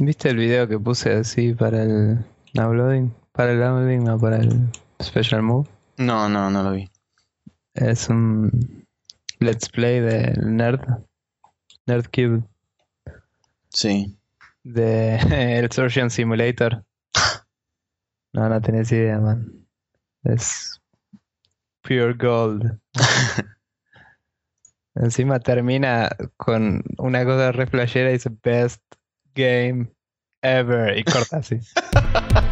[0.00, 3.12] ¿Viste el video que puse así para el downloading?
[3.32, 4.70] Para el downloading, no para el
[5.02, 5.68] special move.
[5.96, 6.88] No, no, no lo vi.
[7.74, 8.86] Es un
[9.40, 10.80] let's play de Nerd.
[11.86, 12.44] Nerdcube.
[13.70, 14.16] Sí.
[14.62, 15.16] De
[15.58, 16.84] el Surgeon Simulator.
[18.32, 19.66] No, no tenés idea, man.
[20.22, 20.80] Es
[21.82, 22.78] pure gold.
[24.94, 28.80] Encima termina con una cosa re flashera y dice best
[29.38, 29.88] game
[30.42, 31.60] ever y corta así.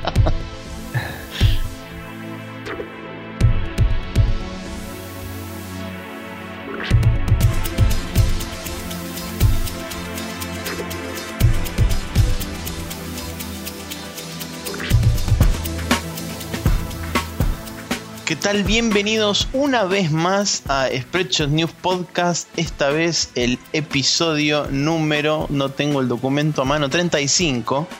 [18.46, 18.62] tal?
[18.62, 22.46] Bienvenidos una vez más a Spreadshot News Podcast.
[22.56, 27.88] Esta vez el episodio número, no tengo el documento a mano, 35.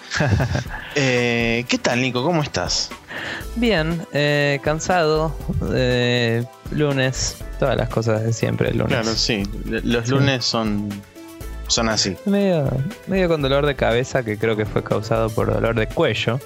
[0.99, 2.23] Eh, ¿Qué tal, Nico?
[2.23, 2.89] ¿Cómo estás?
[3.57, 5.37] Bien, eh, cansado.
[5.75, 8.93] eh, lunes, todas las cosas de siempre el lunes.
[8.99, 9.43] Claro, sí.
[9.67, 10.11] Los Sí.
[10.13, 10.89] lunes son,
[11.67, 12.17] son así.
[12.25, 12.71] Medio,
[13.09, 16.41] medio con dolor de cabeza que creo que fue causado por dolor de cuello.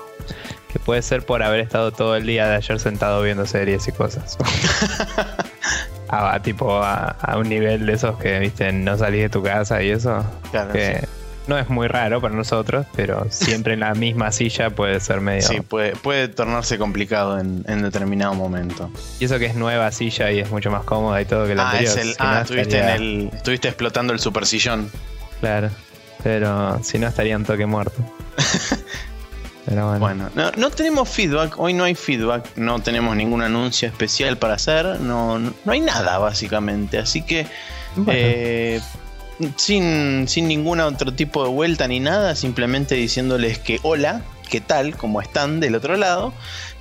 [0.73, 3.93] Que puede ser por haber estado todo el día de ayer sentado viendo series y
[3.93, 4.37] cosas.
[6.13, 9.45] Ah, a, tipo a, a un nivel de esos que, viste, no salís de tu
[9.45, 10.25] casa y eso.
[10.51, 11.07] Claro, Que
[11.47, 15.43] no es muy raro para nosotros, pero siempre en la misma silla puede ser medio.
[15.47, 15.61] sí.
[15.61, 18.91] Puede, puede tornarse complicado en, en determinado momento.
[19.21, 21.63] Y eso que es nueva silla y es mucho más cómoda y todo que la
[21.69, 21.97] Ah, anterior.
[21.97, 24.91] es el, ah estuviste, en el, estuviste explotando el super sillón.
[25.39, 25.71] Claro.
[26.25, 28.03] Pero si no estaría en toque muerto.
[29.71, 30.01] Pero bueno.
[30.01, 34.55] Bueno, no, no tenemos feedback, hoy no hay feedback, no tenemos ningún anuncio especial para
[34.55, 37.47] hacer, no, no, hay nada básicamente, así que
[37.95, 38.13] Bueno.
[38.13, 38.81] eh,
[39.55, 44.97] sin, sin ningún otro tipo de vuelta ni nada, simplemente diciéndoles que hola, ¿qué tal?
[44.97, 46.33] ¿Cómo están del otro lado?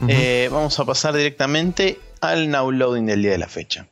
[0.08, 3.86] Eh, vamos a pasar directamente al now loading del día de la fecha.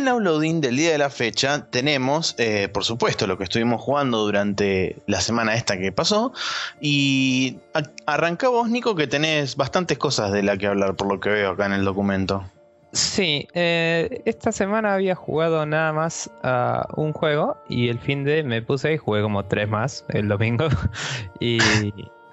[0.00, 4.18] El downloading del día de la fecha tenemos, eh, por supuesto, lo que estuvimos jugando
[4.18, 6.32] durante la semana esta que pasó.
[6.80, 7.58] Y
[8.06, 11.50] arranca vos, Nico, que tenés bastantes cosas de la que hablar por lo que veo
[11.50, 12.44] acá en el documento.
[12.92, 18.42] Sí, eh, esta semana había jugado nada más a un juego y el fin de
[18.42, 20.66] me puse y jugué como tres más el domingo.
[21.40, 21.58] y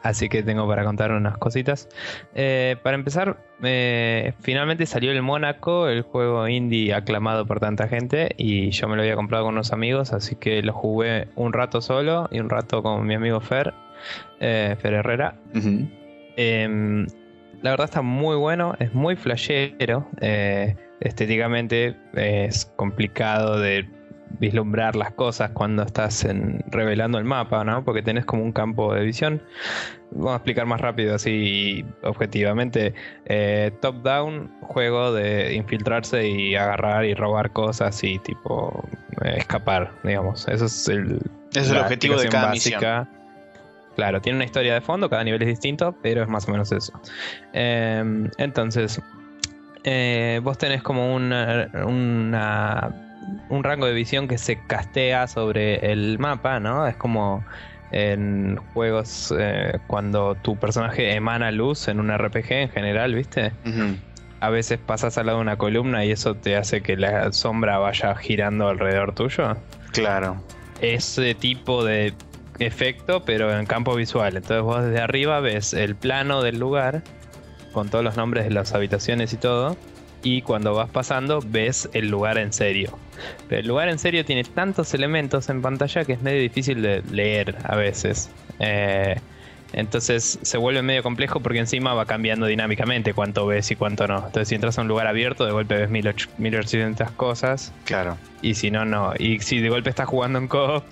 [0.08, 1.90] así que tengo para contar unas cositas.
[2.36, 8.34] Eh, para empezar, eh, finalmente salió el Mónaco, el juego indie aclamado por tanta gente
[8.38, 11.82] y yo me lo había comprado con unos amigos, así que lo jugué un rato
[11.82, 13.74] solo y un rato con mi amigo Fer,
[14.40, 15.36] eh, Fer Herrera.
[16.36, 17.08] Em,
[17.62, 20.08] la verdad está muy bueno, es muy flashero.
[20.22, 23.88] eh, estéticamente es complicado de
[24.40, 27.84] vislumbrar las cosas cuando estás en, revelando el mapa, ¿no?
[27.84, 29.42] Porque tenés como un campo de visión.
[30.12, 32.94] Vamos a explicar más rápido, así objetivamente.
[33.26, 38.88] Eh, top down, juego de infiltrarse y agarrar y robar cosas y tipo
[39.24, 40.48] eh, escapar, digamos.
[40.48, 41.20] Eso es el,
[41.54, 42.82] es el objetivo de cada misión.
[42.82, 43.10] básica.
[43.96, 46.72] Claro, tiene una historia de fondo, cada nivel es distinto, pero es más o menos
[46.72, 46.94] eso.
[47.54, 49.02] Eh, entonces,
[49.84, 53.07] eh, vos tenés como una, una-
[53.50, 56.88] un rango de visión que se castea sobre el mapa, ¿no?
[56.88, 57.44] Es como
[57.92, 63.54] en juegos eh, cuando tu personaje emana luz en un RPG en general, ¿viste?
[64.40, 67.78] A veces pasas al lado de una columna y eso te hace que la sombra
[67.80, 69.56] vaya girando alrededor tuyo
[69.94, 70.44] Claro.
[70.82, 72.14] ese tipo de
[72.60, 74.36] efecto, pero en campo visual.
[74.36, 77.02] Entonces vos desde arriba ves el plano del lugar
[77.72, 79.76] con todos los nombres de las habitaciones y todo.
[80.24, 82.98] Y cuando vas pasando ves el lugar en serio.
[83.50, 87.02] Pero el lugar en serio tiene tantos elementos en pantalla que es medio difícil de
[87.12, 88.30] leer a veces.
[88.60, 89.16] Eh,
[89.74, 94.18] entonces se vuelve medio complejo porque encima va cambiando dinámicamente cuánto ves y cuánto no.
[94.26, 98.18] Entonces si entras a un lugar abierto de golpe ves 1800 1800 cosas Claro.
[98.42, 99.12] y si no, no.
[99.20, 100.86] Y si de golpe estás jugando en co-op,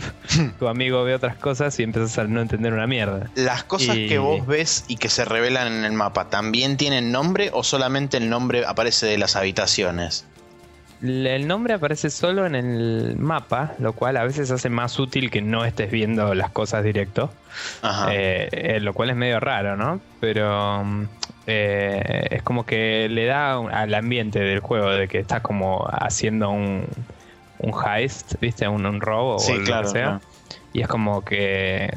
[0.60, 3.30] tu amigo ve otras cosas y empiezas a no entender una mierda.
[3.36, 7.14] ¿Las cosas Y- que vos ves y que se revelan en el mapa también tienen
[7.14, 10.26] nombre o solamente el nombre aparece de las habitaciones?
[11.02, 15.42] El nombre aparece solo en el mapa, lo cual a veces hace más útil que
[15.42, 17.32] no estés viendo las cosas directo.
[18.10, 20.02] Eh, eh, lo cual es medio raro, ¿no?
[20.20, 21.04] Pero mm,
[21.48, 26.50] eh, es como que le da al ambiente del juego de que estás como haciendo
[26.50, 26.86] un,
[27.60, 28.68] un heist, ¿viste?
[28.68, 30.22] Un, un robo o lo que sea.
[30.76, 31.90] Y es como que.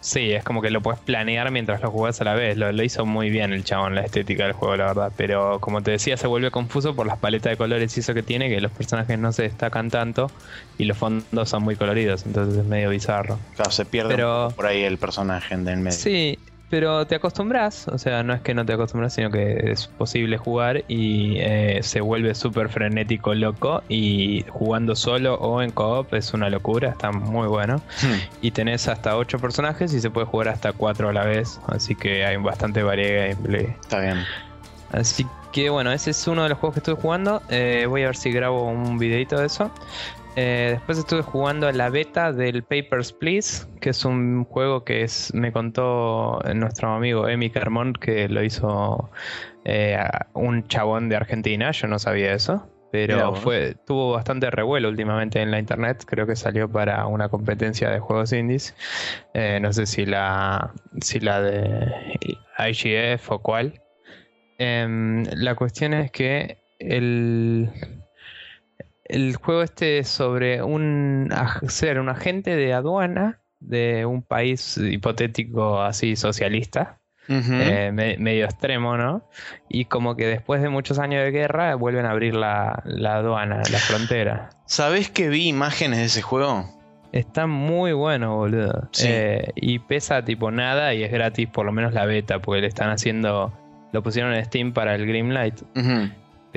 [0.00, 2.56] Sí, es como que lo puedes planear mientras lo jugás a la vez.
[2.56, 5.12] Lo, hizo muy bien el chabón, la estética del juego, la verdad.
[5.16, 8.24] Pero como te decía, se vuelve confuso por las paletas de colores y eso que
[8.24, 10.32] tiene, que los personajes no se destacan tanto
[10.78, 13.38] y los fondos son muy coloridos, entonces es medio bizarro.
[13.54, 14.16] Claro, se pierde
[14.56, 15.96] por ahí el personaje en el medio.
[15.96, 19.86] Sí, pero te acostumbras, o sea, no es que no te acostumbras, sino que es
[19.86, 23.82] posible jugar y eh, se vuelve súper frenético, loco.
[23.88, 27.76] Y jugando solo o en co-op es una locura, está muy bueno.
[28.02, 28.18] Hmm.
[28.42, 31.94] Y tenés hasta 8 personajes y se puede jugar hasta 4 a la vez, así
[31.94, 33.74] que hay bastante variedad gameplay.
[33.80, 34.24] Está bien.
[34.92, 37.42] Así que bueno, ese es uno de los juegos que estoy jugando.
[37.48, 39.70] Eh, voy a ver si grabo un videito de eso.
[40.40, 45.34] Eh, después estuve jugando la beta del Papers, Please, que es un juego que es,
[45.34, 49.10] me contó nuestro amigo Emi Carmont que lo hizo
[49.64, 49.98] eh,
[50.34, 52.64] un chabón de Argentina, yo no sabía eso.
[52.92, 56.04] Pero fue, tuvo bastante revuelo últimamente en la internet.
[56.06, 58.76] Creo que salió para una competencia de juegos indies.
[59.34, 61.92] Eh, no sé si la, si la de
[62.60, 63.82] IGF o cuál.
[64.58, 67.70] Em, la cuestión es que el,
[69.08, 71.30] el juego este es sobre un
[71.68, 76.98] ser un agente de aduana de un país hipotético así socialista.
[77.30, 79.28] Eh, medio extremo, ¿no?
[79.68, 83.78] Y como que después de muchos años de guerra vuelven a abrir la, aduana, la
[83.78, 84.48] frontera.
[84.64, 86.64] ¿Sabes que vi imágenes de ese juego?
[87.12, 88.88] Está muy bueno, boludo.
[89.04, 92.66] Eh, y pesa tipo nada y es gratis por lo menos la beta, porque le
[92.66, 93.52] están haciendo...
[93.92, 95.60] Lo pusieron en Steam para el Greenlight.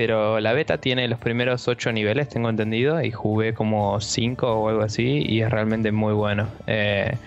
[0.04, 4.68] Pero la beta tiene los primeros 8 niveles, tengo entendido, y jugué como 5 o
[4.68, 6.48] algo así, y es realmente muy bueno.
[6.66, 7.18] Eh,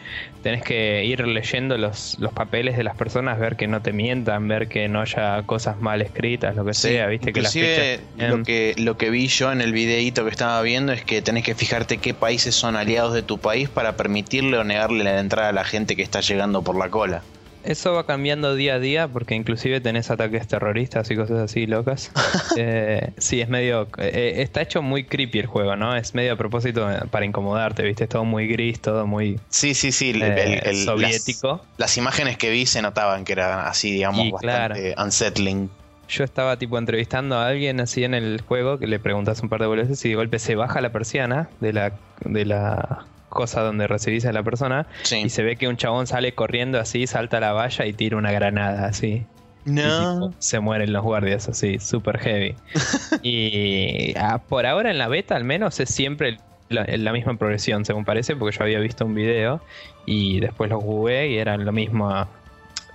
[0.43, 4.49] tenés que ir leyendo los, los papeles de las personas, ver que no te mientan,
[4.49, 8.75] ver que no haya cosas mal escritas, lo que sea, viste que las lo que
[8.77, 11.99] lo que vi yo en el videíto que estaba viendo es que tenés que fijarte
[11.99, 15.63] qué países son aliados de tu país para permitirle o negarle la entrada a la
[15.63, 17.21] gente que está llegando por la cola.
[17.65, 22.11] Eso va cambiando día a día porque inclusive tenés ataques terroristas y cosas así locas.
[22.57, 23.87] eh, sí, es medio...
[23.97, 25.95] Eh, está hecho muy creepy el juego, ¿no?
[25.95, 28.03] Es medio a propósito para incomodarte, ¿viste?
[28.03, 29.39] Es todo muy gris, todo muy...
[29.49, 30.11] Sí, sí, sí.
[30.11, 31.61] el, soviético.
[31.77, 35.69] Las, imágenes que vi se notaban que eran así, digamos, bastante unsettling.
[36.07, 39.61] Yo estaba tipo entrevistando a alguien así en el juego que le preguntas un par
[39.61, 43.87] de veces y de golpe se baja la persiana de la, de la cosa donde
[43.87, 47.39] recibís a la persona y se ve que un chabón sale corriendo así, salta a
[47.41, 49.25] la valla y tira una granada así.
[49.65, 50.31] No.
[50.37, 52.55] se mueren los guardias así, super heavy.
[53.23, 56.37] y ah, por ahora en la beta al menos es siempre
[56.69, 59.61] la, la, misma progresión, según parece, porque yo había visto un video
[60.05, 62.27] y después lo jugué y era lo mismo,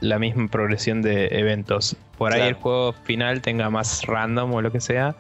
[0.01, 1.97] la misma progresión de eventos.
[2.17, 5.15] Por ahí el juego final tenga más random o lo que sea,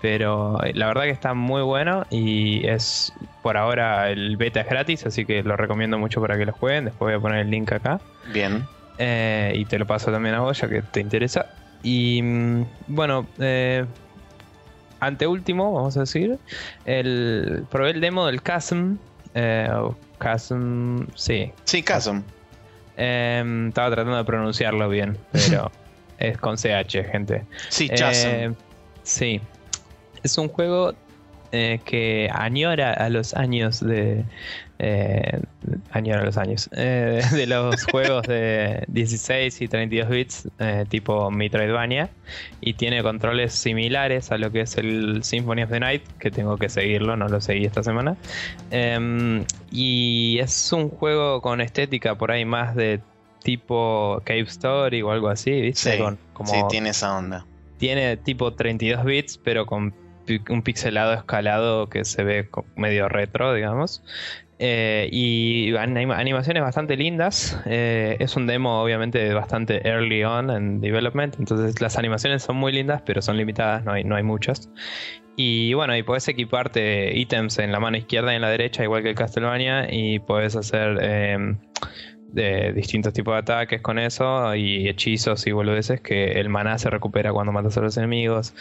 [0.00, 3.12] pero eh, la verdad que está muy bueno y es
[3.42, 6.86] por ahora el beta es gratis, así que lo recomiendo mucho para que lo jueguen.
[6.86, 8.00] Después voy a poner el link acá.
[8.32, 8.66] Bien.
[8.98, 11.46] Eh, y te lo paso también a vos ya que te interesa.
[11.82, 13.84] Y mm, bueno, eh,
[15.00, 16.38] anteúltimo, vamos a decir,
[16.84, 18.96] el, probé el demo del Chasm.
[19.34, 19.68] Eh,
[20.22, 21.52] Chasm, sí.
[21.64, 22.20] Sí, Chasm.
[22.96, 25.70] Em, estaba tratando de pronunciarlo bien, pero
[26.18, 27.44] es con CH, gente.
[27.68, 28.54] Sí, Chasm.
[29.02, 29.40] sí
[30.22, 30.94] es un juego
[31.52, 34.24] eh, que añora a los años de.
[34.78, 35.40] Eh,
[35.90, 36.70] añora a los años.
[36.72, 40.48] Eh, de los juegos de 16 y 32 bits,
[40.88, 42.08] tipo Metroidvania.
[42.60, 46.56] Y tiene controles similares a lo que es el Symphony of the Night, que tengo
[46.56, 48.16] que seguirlo, no lo seguí esta semana.
[48.70, 53.00] Em, y es un juego con estética por ahí más de
[53.42, 55.98] tipo Cave Story o algo así, ¿viste?
[55.98, 56.04] Sí,
[56.44, 57.44] sí tiene esa onda.
[57.78, 59.94] Tiene tipo 32 bits, pero con
[60.48, 64.02] un pixelado escalado que se ve medio retro, digamos.
[64.62, 67.58] Eh, y animaciones bastante lindas.
[67.64, 71.36] Eh, es un demo, obviamente, bastante early on en development.
[71.38, 74.68] Entonces, las animaciones son muy lindas, pero son limitadas, no hay, no hay muchas.
[75.34, 79.02] Y bueno, y puedes equiparte ítems en la mano izquierda y en la derecha, igual
[79.02, 80.98] que el Castlevania, y puedes hacer.
[81.02, 81.58] Em,
[82.32, 86.90] de distintos tipos de ataques con eso y hechizos y boludeces que el maná se
[86.90, 88.54] recupera cuando matas a los enemigos.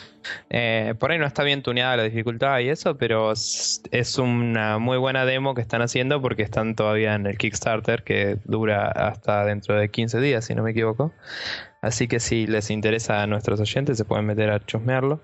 [0.50, 4.98] Eh, por ahí no está bien tuneada la dificultad y eso, pero es una muy
[4.98, 9.76] buena demo que están haciendo porque están todavía en el Kickstarter que dura hasta dentro
[9.76, 11.14] de 15 días, si no me equivoco.
[11.82, 15.22] Así que si les interesa a nuestros oyentes se pueden meter a chusmearlo.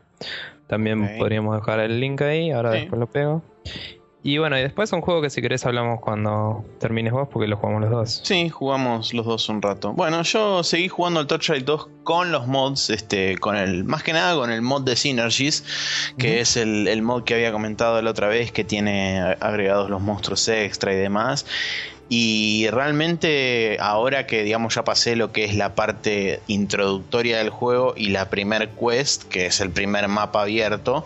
[0.67, 3.43] También podríamos dejar el link ahí, ahora después lo pego.
[4.27, 7.57] Y bueno, y después un juego que si querés hablamos cuando termines vos, porque lo
[7.57, 8.21] jugamos los dos.
[8.23, 9.93] Sí, jugamos los dos un rato.
[9.93, 14.13] Bueno, yo seguí jugando el Torchlight 2 con los mods, este, con el, más que
[14.13, 15.63] nada con el mod de Synergies,
[16.17, 20.01] que es el, el, mod que había comentado la otra vez, que tiene agregados los
[20.01, 21.45] monstruos extra y demás.
[22.09, 27.93] Y realmente ahora que digamos ya pasé lo que es la parte introductoria del juego
[27.95, 31.05] y la primer quest, que es el primer mapa abierto,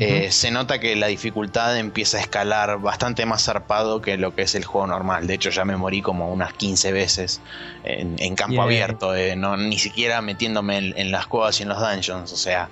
[0.00, 4.42] eh, se nota que la dificultad empieza a escalar bastante más zarpado que lo que
[4.42, 5.28] es el juego normal.
[5.28, 7.40] De hecho, ya me morí como unas 15 veces
[7.84, 12.32] en, campo abierto, eh, no, ni siquiera metiéndome en, las cuevas y en los dungeons.
[12.32, 12.70] O sea,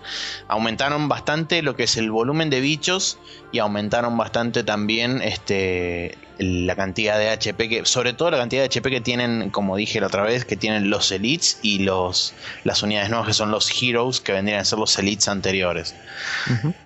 [0.49, 3.19] aumentaron bastante lo que es el volumen de bichos
[3.53, 8.67] y aumentaron bastante también este, la cantidad de HP que, sobre todo la cantidad de
[8.67, 12.83] HP que tienen, como dije la otra vez, que tienen los elites y los las
[12.83, 15.95] unidades nuevas que son los heroes, que vendrían a ser los elites anteriores.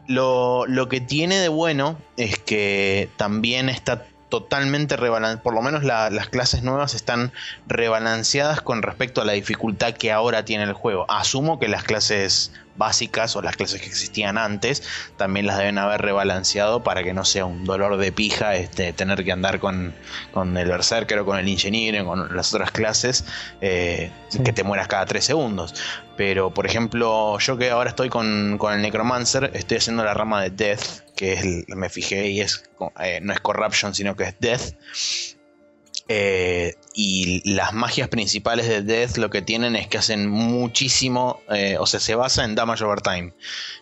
[0.09, 5.85] lo, lo que tiene de bueno es que también está totalmente rebalanceado, por lo menos
[5.85, 7.33] las clases nuevas están
[7.69, 11.07] rebalanceadas con respecto a la dificultad que ahora tiene el juego.
[11.09, 14.83] Asumo que las clases básicas o las clases que existían antes
[15.17, 19.25] también las deben haber rebalanceado para que no sea un dolor de pija este, tener
[19.25, 19.95] que andar con,
[20.35, 23.25] el berserker o con el ingeniero, con las otras clases,
[23.61, 24.11] eh,
[24.45, 25.75] que te mueras cada tres segundos.
[26.17, 30.43] Pero, por ejemplo, yo que ahora estoy con, con el Necromancer, estoy haciendo la rama
[30.43, 32.65] de Death, que es, me fijé y es,
[33.01, 35.36] eh, no es Corruption, sino que es Death.
[36.09, 41.77] Eh, y las magias principales de Death lo que tienen es que hacen muchísimo, eh,
[41.81, 43.33] o sea, se basa en damage over time.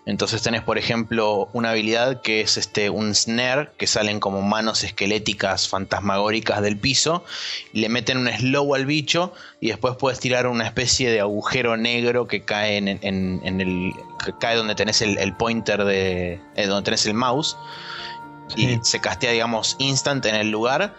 [0.06, 4.84] Entonces tenés, por ejemplo, una habilidad que es este, un snare, que salen como manos
[4.84, 7.24] esqueléticas fantasmagóricas del piso,
[7.72, 12.26] le meten un slow al bicho y después puedes tirar una especie de agujero negro
[12.26, 13.92] que cae en, el.
[14.40, 16.40] cae donde tenés el, pointer de.
[16.56, 17.56] Eh, donde tenés el mouse.
[18.56, 20.94] Y se castea, digamos, instant en el lugar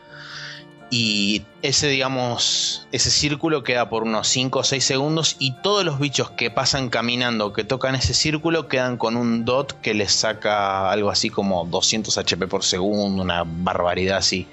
[0.89, 5.99] y ese, digamos, ese círculo queda por unos 5 o 6 segundos y todos los
[5.99, 10.91] bichos que pasan caminando, que tocan ese círculo, quedan con un dot que les saca
[10.91, 14.47] algo así como 200 HP por segundo, una barbaridad así.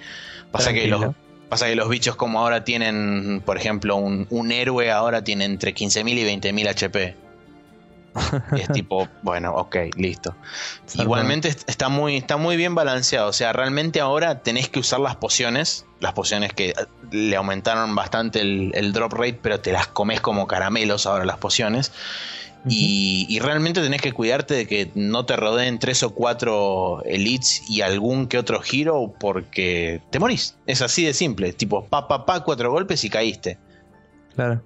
[0.51, 1.15] Pasa que, los,
[1.49, 5.75] pasa que los bichos como ahora tienen, por ejemplo, un, un héroe ahora tiene entre
[5.75, 7.17] 15.000 y 20.000 HP.
[8.57, 10.35] Y es tipo, bueno, ok, listo.
[10.95, 13.29] Igualmente está muy, está muy bien balanceado.
[13.29, 15.87] O sea, realmente ahora tenés que usar las pociones.
[16.01, 16.75] Las pociones que
[17.11, 21.93] le aumentaron bastante el, drop rate, pero te las comes como caramelos ahora las pociones.
[22.69, 27.81] y, realmente tenés que cuidarte de que no te rodeen tres o cuatro elites y
[27.81, 30.57] algún que otro giro porque te morís.
[30.67, 31.53] Es así de simple.
[31.53, 33.59] Tipo, pa, pa, pa, cuatro golpes y caíste.
[34.35, 34.63] Claro.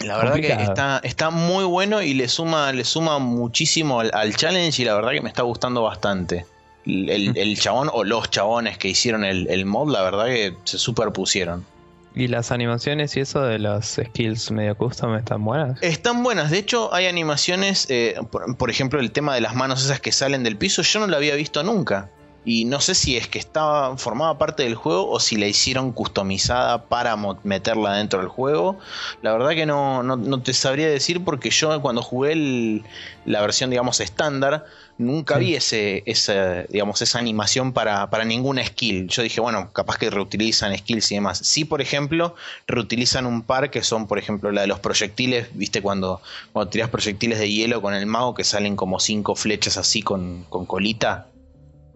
[0.00, 4.80] La verdad que está, está muy bueno y le suma, le suma muchísimo al, challenge
[4.80, 6.46] y la verdad que me está gustando bastante.
[6.86, 11.66] El, chabón o los chabones que hicieron el, mod, la verdad que se superpusieron.
[12.14, 15.80] ¿Y las animaciones y eso de las skills medio custom están buenas?
[15.82, 20.00] Están buenas, de hecho hay animaciones, eh, por, ejemplo el tema de las manos esas
[20.00, 22.10] que salen del piso, yo no lo había visto nunca.
[22.44, 25.92] Y no sé si es que estaba formaba parte del juego o si la hicieron
[25.92, 28.78] customizada para meterla dentro del juego.
[29.20, 32.82] La verdad que no, no, te sabría decir porque yo cuando jugué
[33.26, 34.64] la versión, digamos, estándar,
[34.96, 39.08] nunca vi ese, esa, digamos, esa animación para, para ninguna skill.
[39.08, 41.40] Yo dije, bueno, capaz que reutilizan skills y demás.
[41.44, 42.34] Sí, por ejemplo,
[42.66, 45.48] reutilizan un par que son, por ejemplo, la de los proyectiles.
[45.52, 49.76] ¿Viste cuando, cuando tiras proyectiles de hielo con el mago que salen como cinco flechas
[49.76, 51.26] así con, con colita?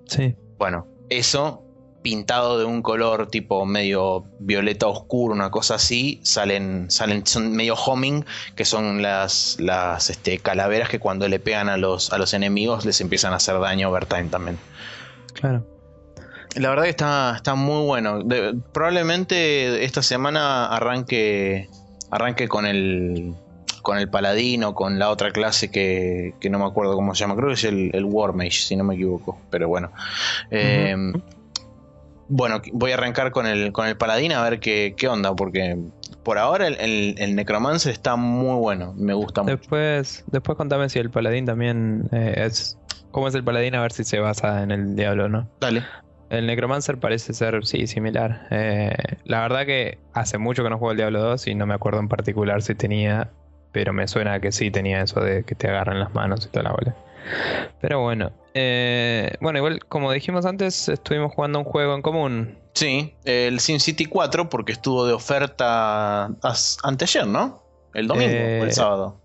[0.06, 0.36] Sí.
[0.58, 1.64] Bueno, eso
[2.04, 7.74] pintado de un color tipo medio violeta oscuro, una cosa así, salen, salen, son medio
[7.74, 12.34] homing, que son las, las este, calaveras que cuando le pegan a los, a los
[12.34, 14.58] enemigos les empiezan a hacer daño overtime también.
[15.32, 15.66] Claro.
[16.56, 18.20] La verdad que está, está muy bueno.
[18.72, 21.70] probablemente esta semana arranque,
[22.10, 23.34] arranque con el,
[23.84, 27.48] con el paladino, con la otra clase que, no me acuerdo cómo se llama, creo
[27.48, 29.92] que es el, el War Mage, si no me equivoco, pero bueno.
[30.50, 30.96] Eh,
[32.28, 35.76] bueno, voy a arrancar con el, con el paladín a ver qué, onda, porque
[36.22, 39.58] por ahora el, el, Necromancer está muy bueno, me gusta mucho.
[39.58, 42.78] Después, después contame si el paladín también eh, es...
[43.10, 43.74] ¿Cómo es el paladín?
[43.74, 45.46] A ver si se basa en el diablo, ¿no?
[45.60, 45.84] Dale.
[46.30, 48.48] El Necromancer parece ser, sí, similar.
[48.50, 51.74] Eh, la verdad que hace mucho que no juego el Diablo 2 y no me
[51.74, 53.30] acuerdo en particular si tenía,
[53.74, 56.62] pero me suena que sí tenía eso de que te agarran las manos y toda
[56.62, 56.94] la bola.
[57.80, 62.58] Pero bueno, eh, bueno, igual como dijimos antes, estuvimos jugando un juego en común.
[62.72, 66.30] Sí, el SimCity 4 porque estuvo de oferta
[66.84, 67.64] anteayer, ¿no?
[67.92, 69.20] El domingo o el sábado.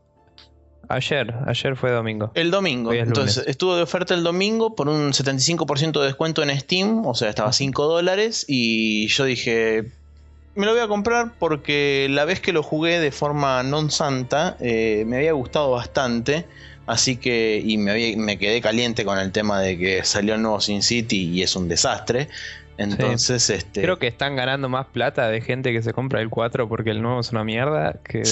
[0.88, 2.32] Ayer, ayer fue domingo.
[2.34, 2.91] El domingo.
[2.91, 7.29] Entonces estuvo de oferta el domingo por un 75% de descuento en Steam, o sea,
[7.29, 9.91] estaba 5 dólares y yo dije,
[10.59, 14.57] me lo voy a comprar porque la vez que lo jugué de forma non santa
[14.59, 16.43] eh, me había gustado bastante.
[16.85, 20.59] Así que, y me, me quedé caliente con el tema de que salió el nuevo
[20.59, 22.27] Sin City y es un desastre.
[22.77, 23.81] Entonces, este.
[23.81, 27.01] Creo que están ganando más plata de gente que se compra el 4 porque el
[27.01, 28.23] nuevo es una mierda que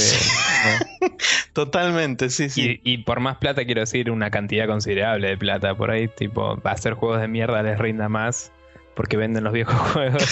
[1.53, 2.81] Totalmente, sí, sí.
[2.84, 5.75] Y, por más plata quiero decir una cantidad considerable de plata.
[5.75, 8.51] Por ahí, tipo, va a hacer juegos de mierda les rinda más
[8.98, 10.25] porque venden los viejos juegos.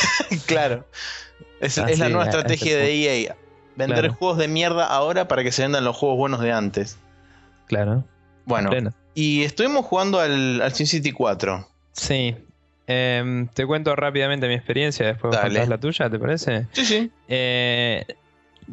[0.45, 0.85] claro.
[1.65, 3.35] Es, la nueva estrategia de EA.
[3.75, 6.97] Vender juegos de mierda ahora para que se vendan los juegos buenos de antes.
[7.67, 8.05] Claro.
[8.45, 8.69] Bueno.
[9.13, 11.67] Y estuvimos jugando al, al Sin City 4.
[11.93, 12.35] Sí,
[12.87, 16.67] Em, te cuento rápidamente mi experiencia, después contás la tuya, ¿te parece?
[16.71, 17.11] Sí, sí.
[17.27, 18.05] Eh,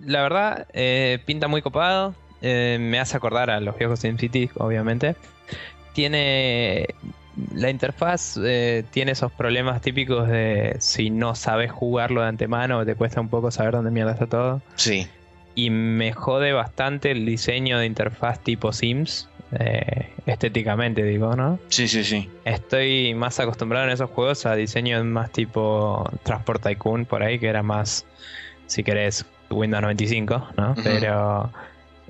[0.05, 2.15] la verdad, eh, pinta muy copado.
[2.43, 5.17] Eh, me hace acordar a los viejos SimCity, obviamente.
[5.95, 6.89] Tiene.
[7.55, 8.39] La interfaz
[8.91, 13.51] tiene esos problemas típicos de si no sabes jugarlo de antemano, te cuesta un poco
[13.51, 14.63] saber dónde mierda está todo.
[14.75, 15.07] Sí.
[15.55, 19.29] Y me jode bastante el diseño de interfaz tipo Sims.
[19.59, 21.59] Eh, estéticamente, digo, ¿no?
[21.69, 22.31] Sí, sí, sí.
[22.47, 27.49] Estoy más acostumbrado en esos juegos a diseños más tipo Transport Tycoon, por ahí, que
[27.49, 28.07] era más,
[28.67, 30.75] si querés, Windows 95, ¿no?
[30.83, 31.53] Pero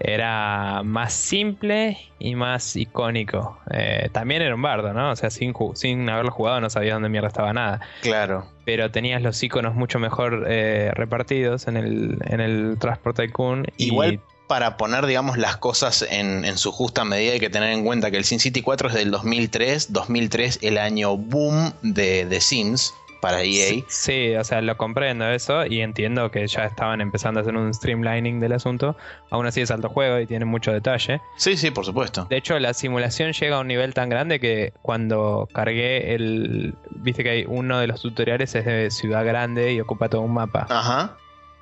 [0.05, 3.59] era más simple y más icónico.
[3.71, 5.11] Eh, también era un bardo, ¿no?
[5.11, 7.81] O sea, sin, sin haberlo jugado no sabías dónde mierda estaba nada.
[8.03, 8.47] Claro.
[8.65, 13.67] Pero tenías los iconos mucho mejor eh, repartidos en el, en el Transport Tycoon.
[13.77, 14.21] Igual
[14.53, 18.19] para poner, digamos, las cosas en, su justa medida hay que tener en cuenta que
[18.19, 23.85] el SimCity 4 es del 2003, 2003 el año boom de, de Sims para EA.
[23.87, 27.73] Sí, o sea, lo comprendo eso y entiendo que ya estaban empezando a hacer un
[27.73, 28.97] streamlining del asunto.
[29.31, 31.21] Aún así es alto juego y tiene mucho detalle.
[31.37, 32.27] Sí, sí, por supuesto.
[32.29, 36.75] De hecho, la simulación llega a un nivel tan grande que cuando cargué el...
[36.91, 40.35] Viste que hay uno de los tutoriales es de ciudad grande y ocupa todo un
[40.35, 40.67] mapa.
[40.69, 41.17] Ajá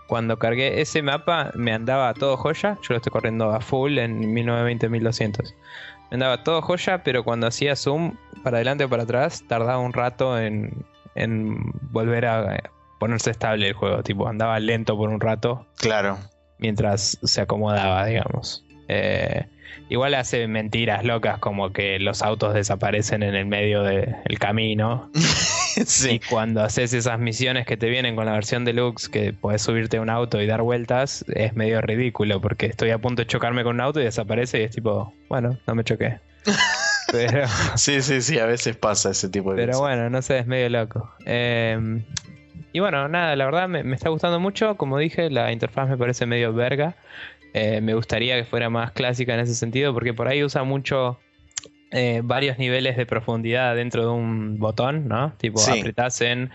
[0.07, 2.77] cuando cargué ese mapa me andaba todo joya.
[2.83, 5.55] Yo lo estoy corriendo a full en 1920-1200.
[6.11, 9.93] Me andaba todo joya, pero cuando hacía zoom para adelante o para atrás, tardaba un
[9.93, 14.03] rato en, en volver a ponerse estable el juego.
[14.03, 15.67] Tipo, andaba lento por un rato.
[15.79, 16.19] Claro.
[16.59, 18.65] Mientras se acomodaba, digamos.
[18.89, 19.47] Eh,
[19.89, 25.11] igual hace mentiras locas como que los autos desaparecen en el medio del camino.
[26.11, 29.97] Y cuando haces esas misiones que te vienen con la versión deluxe, que puedes subirte
[29.97, 33.63] a un auto y dar vueltas, es medio ridículo, porque estoy a punto de chocarme
[33.63, 36.19] con un auto y desaparece y es tipo, bueno, no me choqué.
[37.11, 37.47] Pero,
[37.77, 40.69] sí, sí, sí, a veces pasa ese tipo de Pero bueno, no sé, es medio
[40.69, 41.11] loco.
[41.25, 42.05] Em,
[42.73, 44.77] y bueno, nada, la verdad me, está gustando mucho.
[44.77, 46.97] Como dije, la interfaz me parece medio verga.
[47.53, 51.19] Eh, me gustaría que fuera más clásica en ese sentido, porque por ahí usa mucho
[51.91, 55.33] eh, varios niveles de profundidad dentro de un botón, ¿no?
[55.37, 55.83] Tipo, sí.
[56.21, 56.51] en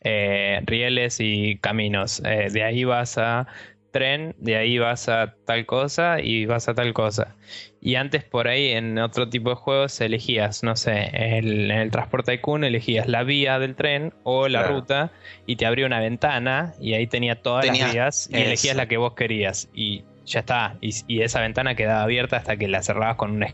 [0.00, 2.22] eh, rieles y caminos.
[2.22, 3.46] De ahí vas a
[3.90, 7.36] tren, de ahí vas a tal cosa y vas a tal cosa.
[7.80, 12.32] Y antes por ahí en otro tipo de juegos elegías, no sé, en el transporte
[12.32, 15.12] Tycoon elegías la vía del tren o la ruta
[15.46, 18.96] y te abría una ventana y ahí tenía todas las vías y elegías la que
[18.96, 20.76] vos querías y ya está.
[20.80, 23.46] Y, y, esa ventana quedaba abierta hasta que la cerrabas con un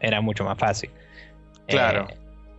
[0.00, 0.90] era mucho más fácil.
[1.66, 2.08] Claro.
[2.10, 2.16] Eh,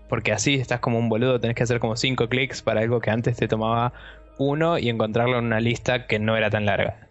[0.09, 3.09] porque así estás como un boludo, tenés que hacer como cinco clics para algo que
[3.09, 3.93] antes te tomaba
[4.37, 7.07] uno y encontrarlo en una lista que no era tan larga.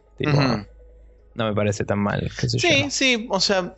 [1.35, 2.31] No me parece tan mal.
[2.37, 3.73] sí, sí, o sea,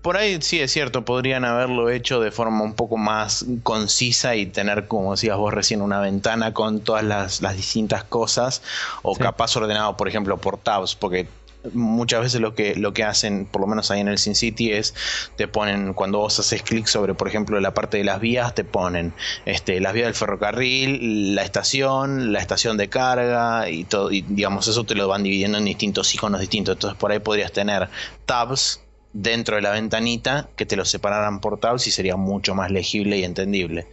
[0.00, 4.46] por ahí sí es cierto, podrían haberlo hecho de forma un poco más concisa y
[4.46, 8.62] tener, como decías vos recién, una ventana con todas las, distintas cosas,
[9.02, 11.26] o capaz ordenado, por ejemplo, por tabs, porque
[11.72, 14.72] muchas veces lo que, lo que hacen, por lo menos ahí en el Sin City,
[14.72, 14.94] es
[15.36, 18.64] te ponen, cuando vos haces clic sobre, por ejemplo, la parte de las vías, te
[18.64, 19.12] ponen
[19.46, 24.68] este, las vías del ferrocarril, la estación, la estación de carga y todo, y digamos,
[24.68, 26.76] eso te lo van dividiendo en distintos iconos distintos.
[26.76, 27.88] Entonces por ahí podrías tener
[28.26, 28.80] tabs
[29.12, 33.18] dentro de la ventanita que te lo separaran por tabs y sería mucho más legible
[33.18, 33.86] y entendible.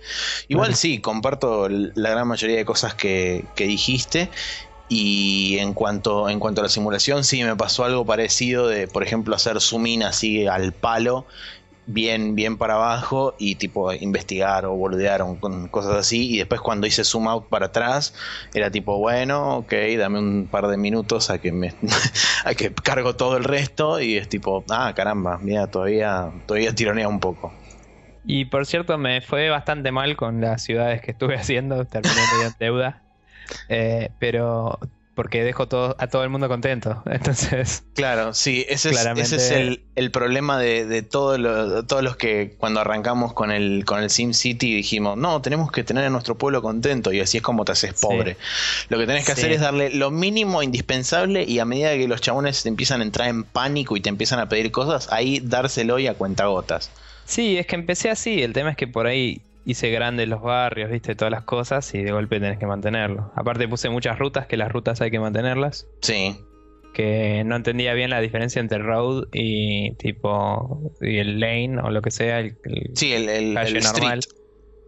[0.47, 4.29] Igual sí, comparto la gran mayoría de cosas que, que dijiste
[4.89, 9.03] y en cuanto, en cuanto a la simulación, sí me pasó algo parecido de, por
[9.03, 11.25] ejemplo, hacer zoom in así al palo
[11.89, 16.35] bien, bien para abajo y tipo investigar o boludear o con cosas así.
[16.35, 18.13] Y después cuando hice zoom out para atrás,
[18.53, 21.73] era tipo, bueno, ok, dame un par de minutos a que me
[22.45, 23.99] a que cargo todo el resto.
[23.99, 27.53] Y es tipo, ah, caramba, mira, todavía, todavía tironea un poco.
[28.23, 32.53] Y por cierto, me fue bastante mal con las ciudades que estuve haciendo, terminé en
[32.59, 33.01] deuda.
[33.67, 34.79] Eh, pero
[35.19, 37.03] porque dejo todo, a todo el mundo contento.
[37.11, 37.83] Entonces.
[37.93, 42.79] Claro, sí, ese es, ese es el, el, problema de, de todos los que cuando
[42.79, 46.61] arrancamos con el, con el Sim City dijimos, no, tenemos que tener a nuestro pueblo
[46.61, 48.37] contento y así es como te haces pobre.
[48.87, 52.21] Lo que tenés que hacer es darle lo mínimo indispensable y a medida que los
[52.21, 55.99] chabones te empiezan a entrar en pánico y te empiezan a pedir cosas, ahí dárselo
[55.99, 56.91] y a cuentagotas.
[57.25, 58.41] Sí, es que empecé así.
[58.41, 62.01] El tema es que por ahí hice grandes los barrios, viste, todas las cosas y
[62.01, 63.31] de golpe tenés que mantenerlo.
[63.35, 65.87] Aparte puse muchas rutas, que las rutas hay que mantenerlas.
[66.01, 66.37] Sí.
[66.93, 72.01] Que no entendía bien la diferencia entre road y tipo y el lane o lo
[72.01, 72.39] que sea.
[72.39, 72.57] El,
[72.95, 74.21] sí, el, el, normal.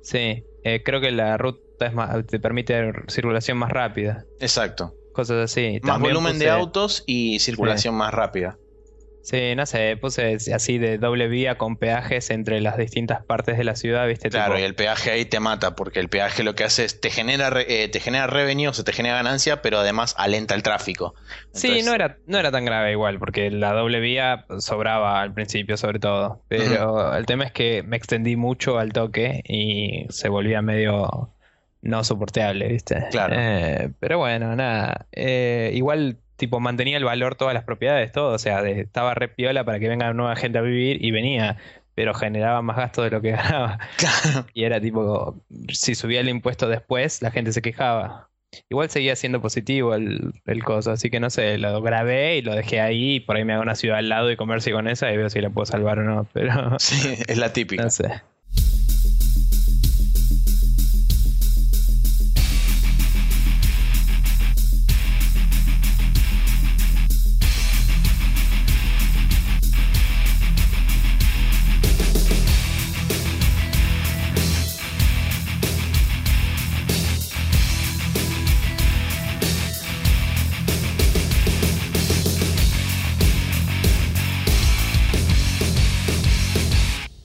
[0.02, 4.26] Sí, eh, creo que la ruta es más, te permite circulación más rápida.
[4.40, 4.96] Exacto.
[5.14, 5.80] Cosas así.
[5.84, 8.58] Más volumen de autos y circulación más rápida.
[9.22, 13.64] Sí, no sé, puse así de doble vía con peajes entre las distintas partes de
[13.64, 14.30] la ciudad, ¿viste?
[14.30, 17.12] Claro, y el peaje ahí te mata, porque el peaje lo que hace es te
[17.12, 21.14] genera, eh, te genera revenue, o sea, te genera ganancia, pero además alenta el tráfico.
[21.54, 25.78] Sí, no era, no era tan grave igual, porque la doble vía sobraba al principio
[25.78, 30.62] sobre todo, pero el tema es que me extendí mucho al toque y se volvía
[30.62, 31.32] medio
[31.82, 33.08] no soportable, ¿viste?
[33.12, 33.36] Claro.
[33.38, 38.40] Eh, pero bueno, nada, eh, igual tipo mantenía el valor todas las propiedades, todo, o
[38.40, 41.58] sea, estaba re piola para que venga nueva gente a vivir y venía,
[41.94, 43.78] pero generaba más gasto de lo que ganaba.
[44.56, 48.30] Y era tipo, si subía el impuesto después, la gente se quejaba.
[48.70, 52.56] Igual seguía siendo positivo el, el coso, así que no sé, lo grabé y lo
[52.56, 55.14] dejé ahí, y por ahí me hago una ciudad al lado y comercio con esa
[55.14, 56.78] y veo si la puedo salvar o no, pero...
[56.80, 57.84] Sí, es la típica.
[57.84, 58.24] No sé.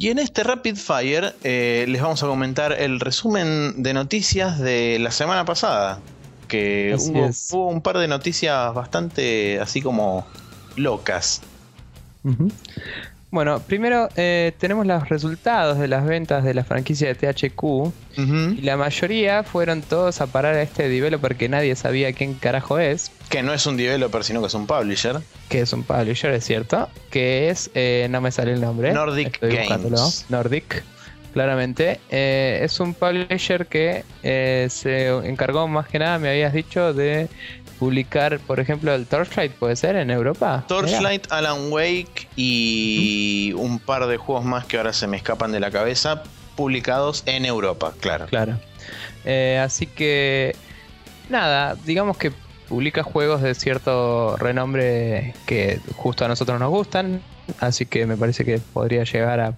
[0.06, 5.00] Y en este Rapid Fire eh, les vamos a comentar el resumen de noticias de
[5.00, 5.98] la semana pasada.
[6.46, 10.24] Que hubo, un par de noticias bastante así como
[10.76, 11.42] locas.
[13.30, 17.92] Bueno, primero eh, tenemos los resultados de las ventas de la franquicia de THQ.
[18.16, 22.78] Y la mayoría fueron todos a parar a este developer que nadie sabía quién carajo
[22.78, 23.10] es.
[23.28, 25.20] Que no es un developer, sino que es un publisher.
[25.48, 26.88] Que es un publisher, es cierto.
[27.10, 28.92] Que es, eh, no me sale el nombre.
[28.92, 30.26] Nordic Games.
[30.30, 30.82] Nordic,
[31.34, 32.00] claramente.
[32.10, 34.04] Eh, es un publisher que
[34.70, 37.28] se encargó más que nada, me habías dicho, de
[37.78, 40.64] publicar, por ejemplo, el Torchlight, ¿puede ser en Europa?
[40.68, 45.60] Torchlight, Alan Wake y un par de juegos más que ahora se me escapan de
[45.60, 46.22] la cabeza,
[46.56, 48.26] publicados en Europa, claro.
[48.26, 48.58] Claro.
[49.24, 50.56] Eh, así que,
[51.28, 52.32] nada, digamos que
[52.68, 57.20] publica juegos de cierto renombre que justo a nosotros nos gustan,
[57.60, 59.54] así que me parece que podría llegar a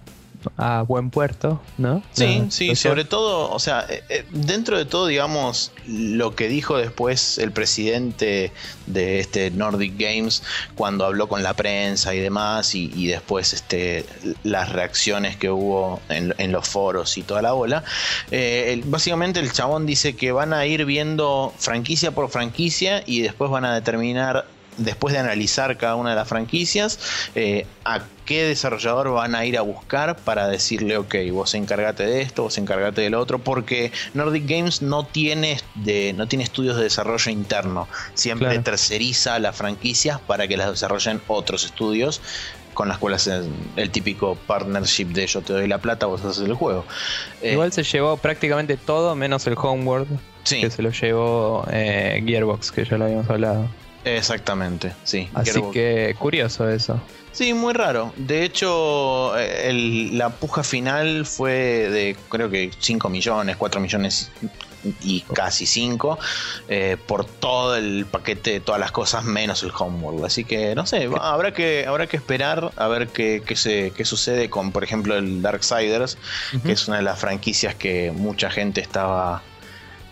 [0.57, 2.01] a buen puerto, ¿no?
[2.11, 6.77] Sí, sí, sobre todo, o sea, eh, eh, dentro de todo, digamos, lo que dijo
[6.77, 8.51] después el presidente
[8.85, 10.43] de este Nordic Games
[10.75, 14.05] cuando habló con la prensa y demás, y, después este,
[14.43, 17.83] las reacciones que hubo en, los foros y toda la bola,
[18.31, 23.51] eh, básicamente el chabón dice que van a ir viendo franquicia por franquicia y después
[23.51, 24.45] van a determinar
[24.79, 26.99] después de analizar cada una de las franquicias,
[27.35, 32.21] eh, a qué desarrollador van a ir a buscar para decirle, ok, vos encárgate de
[32.21, 36.83] esto, vos encárgate del otro, porque Nordic Games no tiene, de, no tiene estudios de
[36.83, 42.21] desarrollo interno, siempre terceriza las franquicias para que las desarrollen otros estudios
[42.73, 46.45] con las cuales es el típico partnership de yo te doy la plata, vos haces
[46.45, 46.85] el juego.
[47.41, 50.07] Eh, Igual se llevó prácticamente todo menos el Homeworld,
[50.47, 53.67] que se lo llevó eh, Gearbox, que ya lo habíamos hablado.
[54.05, 55.29] Exactamente, sí.
[55.33, 57.01] Así que curioso eso.
[57.31, 58.11] Sí, muy raro.
[58.17, 64.31] De hecho, eh, la puja final fue de creo que 5 millones, 4 millones
[65.01, 66.17] y casi 5
[66.67, 70.25] eh, por todo el paquete, todas las cosas menos el Homeworld.
[70.25, 74.49] Así que no sé, habrá que, habrá que esperar a ver qué, se, qué sucede
[74.49, 76.17] con, por ejemplo, el Darksiders,
[76.65, 79.43] que es una de las franquicias que mucha gente estaba,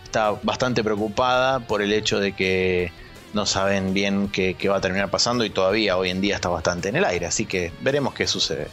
[0.04, 2.92] estaba bastante preocupada por el hecho de que
[3.32, 6.88] no saben bien qué, va a terminar pasando y todavía hoy en día está bastante
[6.88, 8.68] en el aire, así que veremos qué sucede.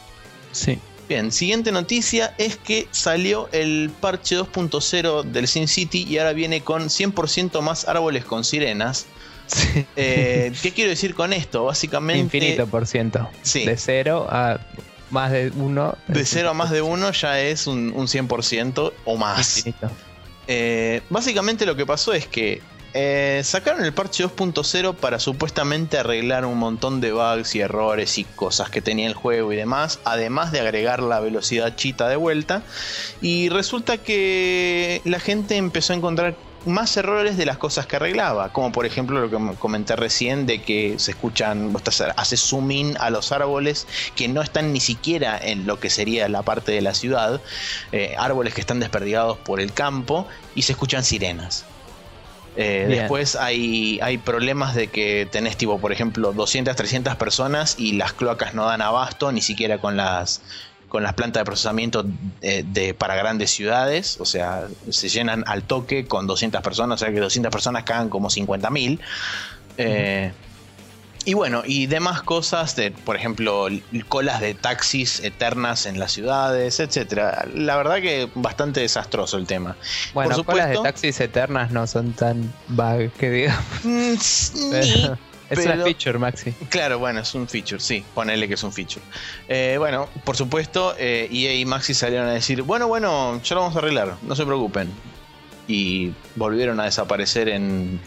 [0.52, 0.78] Sí.
[1.08, 6.84] Bien, siguiente noticia es que salió el parche 2.0 del SimCity y ahora viene con
[6.86, 9.06] 100% más árboles con sirenas.
[9.94, 11.66] Eh, ¿Qué quiero decir con esto?
[11.66, 12.20] Básicamente.
[12.20, 13.30] Infinito por ciento.
[13.42, 13.64] Sí.
[13.64, 14.58] De 0 a
[15.10, 15.98] más de 1.
[16.08, 19.58] De 0 a más de 1 ya es un, un 100% o más.
[19.58, 19.90] Infinito.
[20.48, 22.60] Eh, básicamente lo que pasó es que
[22.98, 28.24] eh, sacaron el parche 2.0 para supuestamente arreglar un montón de bugs y errores y
[28.24, 32.62] cosas que tenía el juego y demás, además de agregar la velocidad chita de vuelta.
[33.20, 38.50] Y resulta que la gente empezó a encontrar más errores de las cosas que arreglaba,
[38.54, 41.76] como por ejemplo lo que comenté recién de que se escuchan,
[42.16, 46.30] haces zoom in a los árboles que no están ni siquiera en lo que sería
[46.30, 47.42] la parte de la ciudad,
[47.92, 51.66] eh, árboles que están desperdigados por el campo y se escuchan sirenas.
[52.56, 57.92] Eh, después hay, hay problemas de que tenés tipo, por ejemplo, 200, 300 personas y
[57.92, 60.42] las cloacas no dan abasto ni siquiera con las
[60.88, 62.06] con las plantas de procesamiento
[62.42, 67.04] eh, de, para grandes ciudades, o sea, se llenan al toque con 200 personas, o
[67.04, 69.00] sea que 200 personas cagan como 50.000.
[69.78, 70.32] Eh,
[71.26, 73.66] y bueno, y demás cosas, de, por ejemplo,
[74.08, 77.46] colas de taxis eternas en las ciudades, etcétera.
[77.52, 79.76] La verdad que bastante desastroso el tema.
[80.14, 80.82] Bueno, Por colas de supuesto.
[80.84, 83.64] taxis eternas no son tan bug que digamos.
[83.84, 85.10] Mm, s- ni-
[85.48, 86.52] Pero es una feature, Maxi.
[86.70, 89.04] Claro, bueno, es un feature, sí, ponele que es un feature.
[89.48, 93.60] Eh, bueno, por supuesto, eh, EA y Maxi salieron a decir, bueno, bueno, ya lo
[93.62, 94.90] vamos a arreglar, no se preocupen.
[95.68, 98.00] Y volvieron a desaparecer en,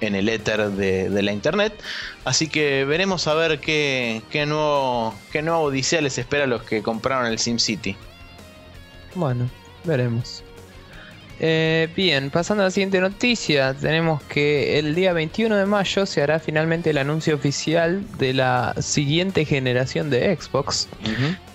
[0.00, 1.72] en el éter de, de la internet.
[2.24, 6.62] Así que veremos a ver qué, qué nuevo, qué nueva odisea les espera a los
[6.62, 7.96] que compraron el SimCity.
[9.14, 9.48] Bueno,
[9.84, 10.42] veremos.
[11.42, 16.22] Eh, bien, pasando a la siguiente noticia, tenemos que el día 21 de mayo se
[16.22, 20.86] hará finalmente el anuncio oficial de la siguiente generación de Xbox.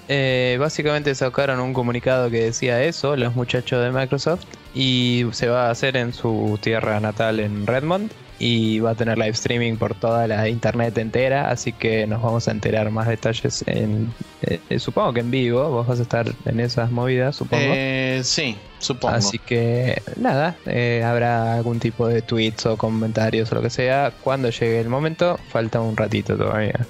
[0.08, 5.68] Eh, básicamente sacaron un comunicado que decía eso, los muchachos de Microsoft, y se va
[5.68, 8.12] a hacer en su tierra natal en Redmond.
[8.38, 12.48] Y va a tener live streaming por toda la internet entera, así que nos vamos
[12.48, 16.60] a enterar más detalles en, eh, supongo que en vivo, vos vas a estar en
[16.60, 17.64] esas movidas, supongo.
[17.66, 19.16] Eh, sí, supongo.
[19.16, 24.12] Así que nada, eh, habrá algún tipo de tweets o comentarios o lo que sea.
[24.22, 26.86] Cuando llegue el momento, falta un ratito todavía.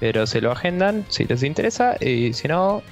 [0.00, 2.82] Pero se lo agendan si les interesa y si no,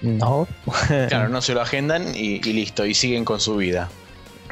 [0.00, 0.46] no.
[1.08, 3.88] Claro, no se lo agendan y, y listo, y siguen con su vida.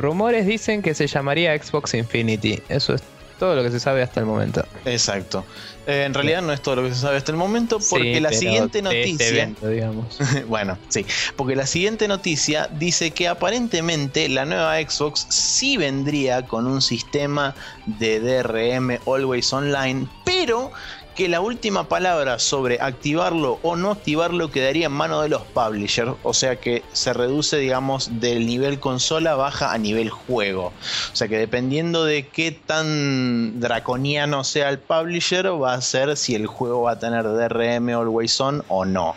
[0.00, 2.60] Rumores dicen que se llamaría Xbox Infinity.
[2.68, 3.02] Eso es
[3.38, 4.62] todo lo que se sabe hasta el momento.
[4.84, 5.46] Exacto.
[5.86, 8.20] Eh, en realidad no es todo lo que se sabe hasta el momento, porque Sí,
[8.20, 9.28] la siguiente este noticia.
[9.28, 10.18] evento, digamos.
[10.46, 11.06] bueno, sí.
[11.36, 17.54] Porque la siguiente noticia dice que aparentemente la nueva Xbox sí vendría con un sistema
[17.86, 20.70] de DRM Always Online, pero
[21.14, 26.12] que la última palabra sobre activarlo o no activarlo quedaría en mano de los publishers,
[26.22, 30.72] o sea que se reduce, digamos, del nivel consola baja a nivel juego.
[31.12, 36.34] O sea que dependiendo de qué tan draconiano sea el publisher, va a ser si
[36.34, 39.14] el juego va a tener DRM Always On o no.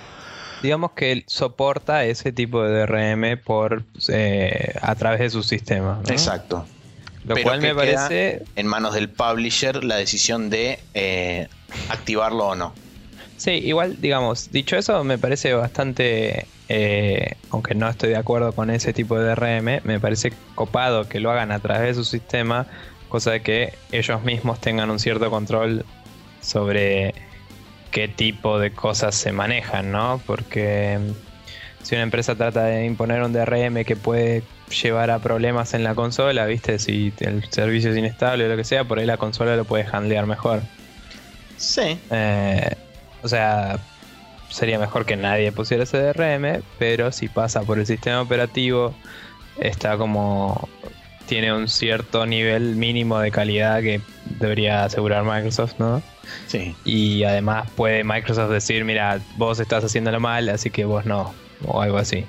[0.62, 5.99] Digamos que él soporta ese tipo de DRM por eh, a través de su sistema.
[6.01, 6.10] ¿no?
[6.10, 6.65] Exacto.
[7.25, 11.47] Lo Pero cual que me parece en manos del publisher la decisión de eh,
[11.89, 12.73] activarlo o no.
[13.38, 18.69] Sí, igual, digamos, dicho eso, me parece bastante, eh, aunque no estoy de acuerdo con
[18.69, 22.67] ese tipo de DRM, me parece copado que lo hagan a través de su sistema,
[23.09, 25.86] cosa de que ellos mismos tengan un cierto control
[26.41, 27.13] sobre
[27.91, 30.21] qué tipo de cosas se manejan, ¿no?
[30.25, 35.73] Porque mm, si una empresa trata de imponer un DRM que puede llevar a problemas
[35.73, 36.79] en la consola, ¿viste?
[36.79, 39.86] Si el servicio es inestable o lo que sea, por ahí la consola lo puede
[39.91, 40.62] handlear mejor.
[41.57, 42.75] Sí, Eh,
[43.21, 43.79] o sea,
[44.49, 48.93] sería mejor que nadie pusiera ese DRM, pero si pasa por el sistema operativo,
[49.59, 50.69] está como.
[51.27, 56.01] tiene un cierto nivel mínimo de calidad que debería asegurar Microsoft, ¿no?
[56.47, 56.75] sí.
[56.86, 61.33] Y además puede Microsoft decir, mira, vos estás haciéndolo mal, así que vos no,
[61.65, 62.25] o algo así.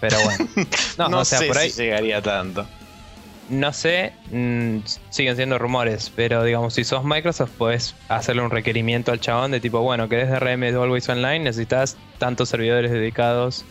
[0.00, 0.46] Pero bueno,
[0.98, 2.66] no, No, o sea, sé por ahí, si llegaría tanto.
[3.48, 4.78] no sé, mm,
[5.10, 9.60] siguen siendo rumores, pero digamos, si sos Microsoft, puedes hacerle un requerimiento al chabón de
[9.60, 13.64] tipo, bueno, querés DRM de Always Online, necesitas tantos servidores dedicados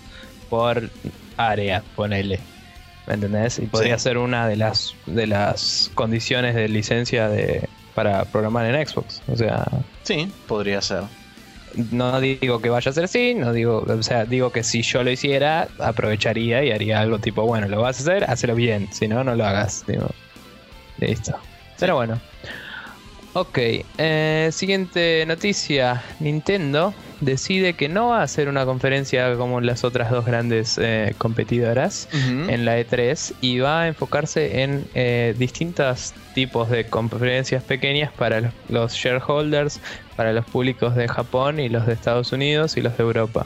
[0.50, 0.90] por
[1.38, 2.40] área, ponele.
[3.08, 3.58] ¿Me entendés?
[3.58, 4.04] Y podría Sí.
[4.04, 9.22] ser una de las de las condiciones de licencia de para programar en Xbox.
[9.28, 9.66] O sea,
[10.04, 11.04] Sí, podría ser.
[11.92, 15.04] No digo que vaya a ser así, no digo, o sea, digo que si yo
[15.04, 19.08] lo hiciera, aprovecharía y haría algo tipo, bueno, lo vas a hacer, hazlo bien, si
[19.08, 19.84] no, no lo hagas.
[19.88, 20.10] digo.
[21.00, 21.36] Listo.
[21.80, 22.20] Pero bueno.
[23.34, 23.60] Ok,
[23.98, 26.04] eh, siguiente noticia.
[26.20, 31.14] Nintendo decide que no va a hacer una conferencia como las otras dos grandes eh,
[31.18, 38.12] competidoras en la E3 y va a enfocarse en eh, distintos tipos de conferencias pequeñas
[38.14, 39.82] para los shareholders,
[40.16, 43.46] para los públicos de Japón y los de Estados Unidos y los de Europa.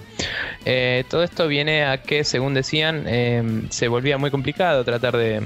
[0.66, 3.06] Eh, todo esto viene a que, según decían,
[3.70, 5.42] se volvía muy complicado tratar de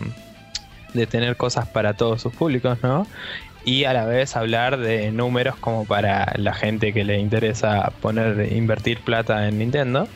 [0.94, 3.08] de tener cosas para todos sus públicos, ¿no?
[3.68, 8.54] Y a la vez hablar de números como para la gente que le interesa poner
[8.54, 10.08] invertir plata en Nintendo.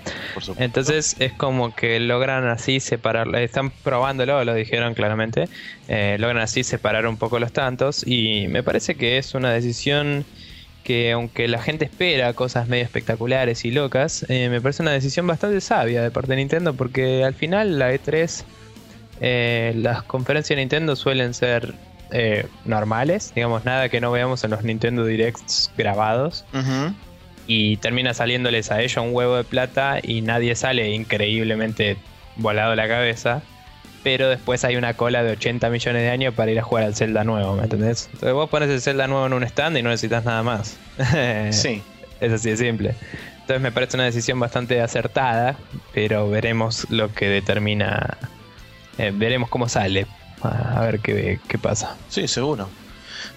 [0.55, 5.49] Entonces es como que logran así separar, están probándolo, lo dijeron claramente,
[5.89, 10.23] eh, logran así separar un poco los tantos y me parece que es una decisión
[10.85, 15.27] que aunque la gente espera cosas medio espectaculares y locas, eh, me parece una decisión
[15.27, 18.45] bastante sabia de parte de Nintendo porque al final la E3,
[19.19, 21.75] eh, las conferencias de Nintendo suelen ser
[22.11, 26.45] eh, normales, digamos, nada que no veamos en los Nintendo Directs grabados.
[27.47, 31.97] Y termina saliéndoles a ellos un huevo de plata y nadie sale increíblemente
[32.35, 33.41] volado la cabeza.
[34.03, 36.95] Pero después hay una cola de 80 millones de años para ir a jugar al
[36.95, 38.09] Zelda nuevo, ¿me entendés?
[38.13, 40.77] Entonces vos pones el Zelda nuevo en un stand y no necesitas nada más.
[41.51, 41.83] sí.
[42.19, 42.95] Es así de simple.
[43.41, 45.55] Entonces me parece una decisión bastante acertada,
[45.93, 48.17] pero veremos lo que determina.
[48.97, 50.07] Eh, veremos cómo sale
[50.43, 51.97] a ver qué, qué pasa.
[52.09, 52.69] Sí, seguro.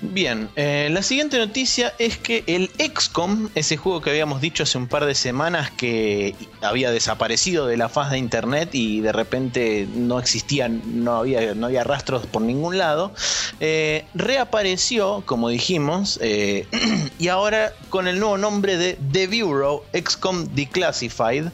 [0.01, 4.79] Bien, eh, la siguiente noticia es que el XCOM, ese juego que habíamos dicho hace
[4.79, 9.87] un par de semanas que había desaparecido de la faz de internet y de repente
[9.95, 13.15] no existían, no había, no había rastros por ningún lado,
[13.61, 16.67] eh, reapareció, como dijimos, eh,
[17.19, 21.47] y ahora con el nuevo nombre de The Bureau XCOM Declassified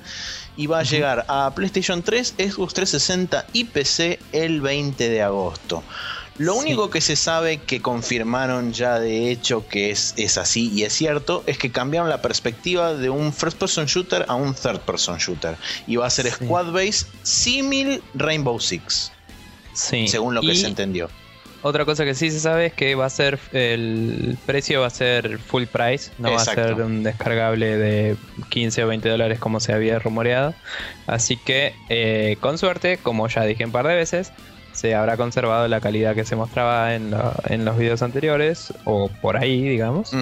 [0.60, 5.82] y va a llegar a PlayStation 3, Xbox 360 y PC el 20 de agosto.
[6.36, 10.82] Lo único que se sabe que confirmaron ya de hecho que es, es, así y
[10.82, 14.80] es cierto es que cambiaron la perspectiva de un first person shooter a un third
[14.80, 19.12] person shooter y va a ser squad base simil Rainbow Six.
[19.72, 20.08] Sí.
[20.08, 21.08] Según lo que se entendió.
[21.62, 24.90] Otra cosa que sí se sabe es que va a ser el precio va a
[24.90, 28.16] ser full price, no va a ser un descargable de
[28.48, 30.54] 15 o 20 dólares como se había rumoreado.
[31.06, 34.32] Así que eh, con suerte, como ya dije un par de veces,
[34.72, 37.14] se habrá conservado la calidad que se mostraba en,
[37.48, 40.12] en los videos anteriores o por ahí, digamos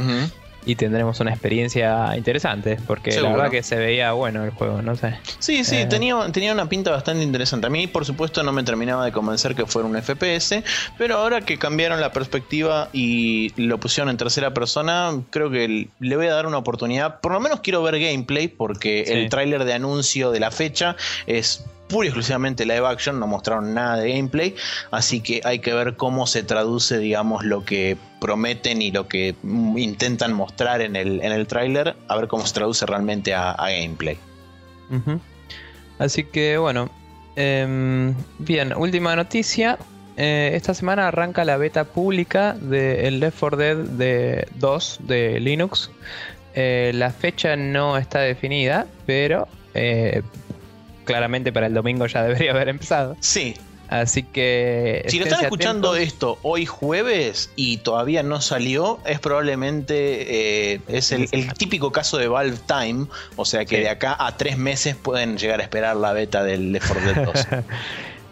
[0.65, 4.97] y tendremos una experiencia interesante, porque la verdad que se veía bueno el juego, no
[4.97, 5.19] sé.
[5.39, 7.67] Sí, sí, eh, tenía, tenía una pinta bastante interesante.
[7.67, 10.63] A mí, por supuesto, no me terminaba de convencer que fuera un FPS,
[10.99, 16.17] pero ahora que cambiaron la perspectiva y lo pusieron en tercera persona, creo que le
[16.17, 17.21] voy a dar una oportunidad.
[17.21, 21.65] Por lo menos quiero ver gameplay, porque el tráiler de anuncio de la fecha es
[21.89, 24.55] pura y exclusivamente live action, no mostraron nada de gameplay,
[24.91, 29.35] así que hay que ver cómo se traduce, digamos, lo que prometen y lo que
[29.77, 34.19] intentan mostrar en el, en el tráiler, a ver cómo se traduce realmente a, gameplay.
[35.99, 36.91] Así que bueno,
[37.37, 39.79] em, bien, última noticia.
[40.17, 45.39] Eh, esta semana arranca la beta pública de el Left 4 Dead de 2 de
[45.39, 45.91] Linux.
[46.55, 50.23] Eh, la fecha no está definida, pero eh,
[51.05, 53.17] claramente para el domingo ya debería haber empezado.
[53.21, 53.55] Sí.
[53.89, 55.05] Así que.
[55.09, 61.11] Si lo están escuchando esto hoy jueves y todavía no salió, es probablemente eh, es
[61.13, 63.07] el, típico caso de Valve Time.
[63.37, 66.73] O sea que de acá a tres meses pueden llegar a esperar la beta del
[66.73, 67.47] Left 4 Dead 2.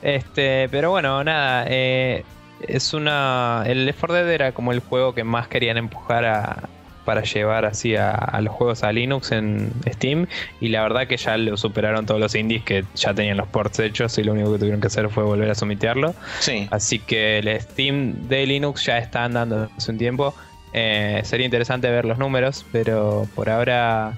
[0.02, 1.64] este, pero bueno, nada.
[1.68, 2.24] Eh,
[2.68, 3.64] es una.
[3.66, 6.68] El Left 4 Dead era como el juego que más querían empujar a,
[7.06, 10.26] para llevar así a, los juegos a Linux en Steam
[10.60, 13.78] y la verdad que ya lo superaron todos los indies que ya tenían los ports
[13.78, 16.14] hechos y lo único que tuvieron que hacer fue volver a someterlo.
[16.40, 16.66] Sí.
[16.70, 20.34] Así que el Steam de Linux ya está andando hace un tiempo.
[20.72, 24.14] Eh, sería interesante ver los números, pero por ahora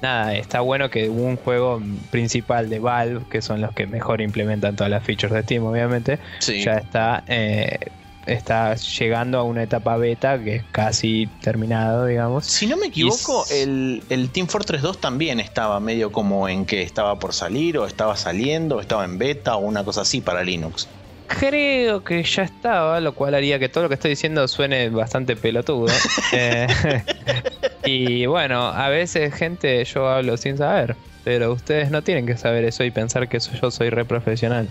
[0.00, 4.76] nada, está bueno que un juego principal de Valve, que son los que mejor implementan
[4.76, 7.90] todas las features de Steam, obviamente, ya está eh,
[8.26, 12.46] está llegando a una etapa beta que es casi terminado, digamos.
[12.46, 14.02] Si no me equivoco, el,
[14.32, 18.76] Team Fortress 2 también estaba medio como en que estaba por salir, o estaba saliendo,
[18.76, 20.88] o estaba en beta, o una cosa así para Linux.
[21.26, 25.36] Creo que ya estaba, lo cual haría que todo lo que estoy diciendo suene bastante
[25.36, 25.92] pelotudo.
[26.32, 26.66] Eh,
[27.84, 30.96] y bueno, a veces, gente, yo hablo sin saber.
[31.24, 34.68] Pero ustedes no tienen que saber eso y pensar que yo soy re profesional.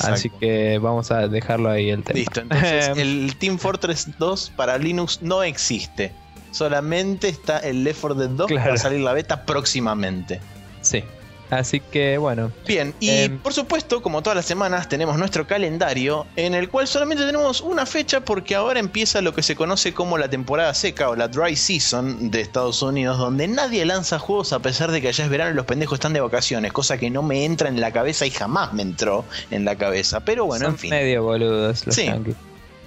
[0.00, 2.18] Así que vamos a dejarlo ahí el tema.
[2.18, 6.12] Listo, entonces el Team Fortress 2 para Linux no existe.
[6.50, 10.40] Solamente está el Left 4 Dead 2 para salir la beta próximamente.
[10.80, 11.02] Sí.
[11.50, 12.52] Así que bueno.
[12.66, 13.38] Bien, y Em.
[13.38, 17.86] por supuesto, como todas las semanas, tenemos nuestro calendario en el cual solamente tenemos una
[17.86, 21.56] fecha porque ahora empieza lo que se conoce como la temporada seca o la dry
[21.56, 25.52] season de Estados Unidos, donde nadie lanza juegos a pesar de que allá es verano
[25.52, 28.30] y los pendejos están de vacaciones, cosa que no me entra en la cabeza y
[28.30, 30.20] jamás me entró en la cabeza.
[30.20, 30.90] Pero bueno, son en fin.
[30.90, 32.04] medio boludos los Sí.
[32.04, 32.36] yankees.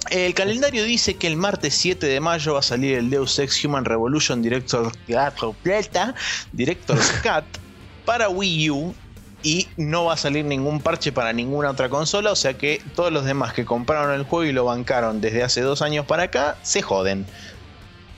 [0.09, 3.63] El calendario dice que el martes 7 de mayo va a salir el Deus Ex
[3.63, 4.91] Human Revolution Director
[6.51, 7.45] Director's Cut
[8.11, 8.93] para Wii U
[9.41, 13.09] y no va a salir ningún parche para ninguna otra consola, o sea que todos
[13.09, 16.57] los demás que compraron el juego y lo bancaron desde hace dos años para acá
[16.61, 17.25] se joden.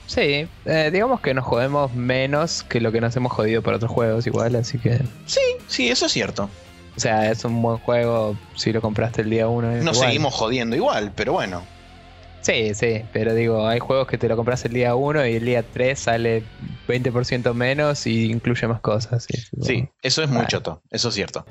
[0.08, 3.92] Sí, eh, digamos que nos jodemos menos que lo que nos hemos jodido por otros
[3.92, 5.00] juegos igual, así que...
[5.26, 6.50] Sí, sí, eso es cierto.
[6.96, 9.84] O sea, es un buen juego si lo compraste el día 1.
[9.84, 11.62] Nos seguimos jodiendo igual, pero bueno.
[12.44, 15.46] Sí, sí, pero digo, hay juegos que te lo compras el día 1 y el
[15.46, 16.42] día 3 sale
[16.86, 19.26] 20% menos y incluye más cosas.
[19.62, 20.48] Sí, eso es muy Vale.
[20.48, 21.46] choto, eso es cierto.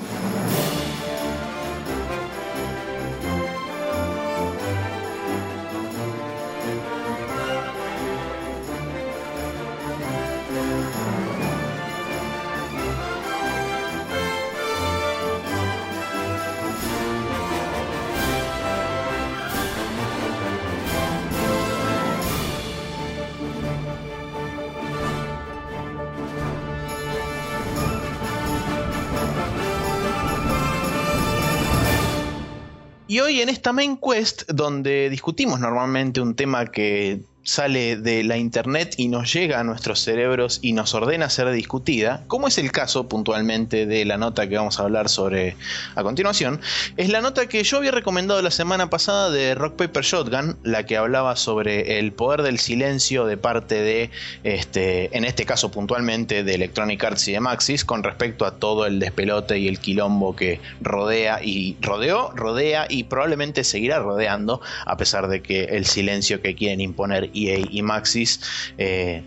[33.43, 39.09] En esta main quest, donde discutimos normalmente un tema que sale de la internet y
[39.09, 43.85] nos llega a nuestros cerebros y nos ordena ser discutida, como es el caso puntualmente
[43.85, 45.57] de la nota que vamos a hablar sobre
[45.95, 46.61] a continuación,
[46.95, 50.85] es la nota que yo había recomendado la semana pasada de Rock Paper Shotgun, la
[50.85, 54.09] que hablaba sobre el poder del silencio de parte de,
[54.43, 58.85] este, en este caso puntualmente de Electronic Arts y de Maxis, con respecto a todo
[58.85, 64.95] el despelote y el quilombo que rodea y rodeó, rodea y probablemente seguirá rodeando, a
[64.95, 68.39] pesar de que el silencio que quieren imponer EA y Maxis
[68.77, 69.23] eh,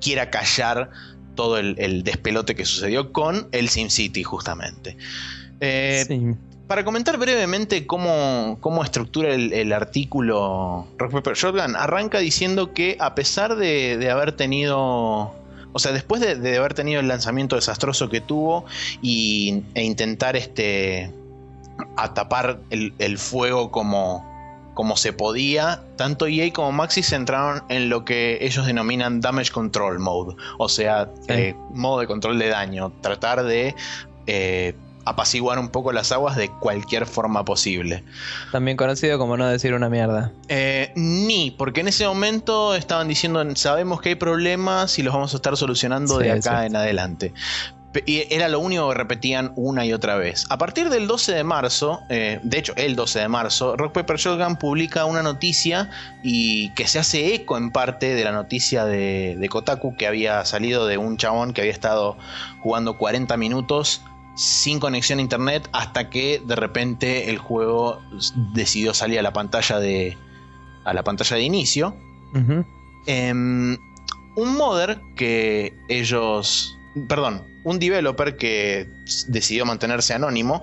[0.00, 0.90] quiera callar
[1.34, 4.96] todo el, el despelote que sucedió con el SimCity justamente.
[5.60, 6.20] Eh, sí.
[6.66, 12.96] para comentar brevemente cómo, cómo estructura el, el artículo Rock Paper Shotgun, arranca diciendo que
[12.98, 15.34] a pesar de, de haber tenido.
[15.74, 18.66] O sea, después de, de haber tenido el lanzamiento desastroso que tuvo
[19.00, 21.10] y, e intentar este.
[21.96, 24.31] a tapar el, el fuego como,
[24.74, 29.98] como se podía, tanto EA como Maxis entraron en lo que ellos denominan Damage Control
[29.98, 31.32] Mode, o sea, Sí.
[31.32, 33.74] eh, modo de control de daño, tratar de
[34.26, 38.04] eh, apaciguar un poco las aguas de cualquier forma posible.
[38.52, 40.30] También conocido como no decir una mierda.
[40.48, 45.32] Eh, ni, porque en ese momento estaban diciendo, sabemos que hay problemas y los vamos
[45.34, 47.34] a estar solucionando Sí, de acá en adelante.
[48.06, 50.46] Y era lo único que repetían una y otra vez.
[50.48, 54.16] A partir del 12 de marzo, eh, de hecho el 12 de marzo, Rock Paper
[54.16, 55.90] Shotgun publica una noticia
[56.22, 60.44] y que se hace eco en parte de la noticia de, de Kotaku que había
[60.44, 62.16] salido de un chabón que había estado
[62.60, 64.02] jugando 40 minutos
[64.34, 68.00] sin conexión a internet hasta que de repente el juego
[68.54, 70.16] decidió salir a la pantalla de
[70.84, 71.96] a la pantalla de inicio.
[73.06, 73.76] Em,
[74.36, 76.78] un modder que ellos,
[77.08, 78.88] perdón, un developer que
[79.28, 80.62] decidió mantenerse anónimo,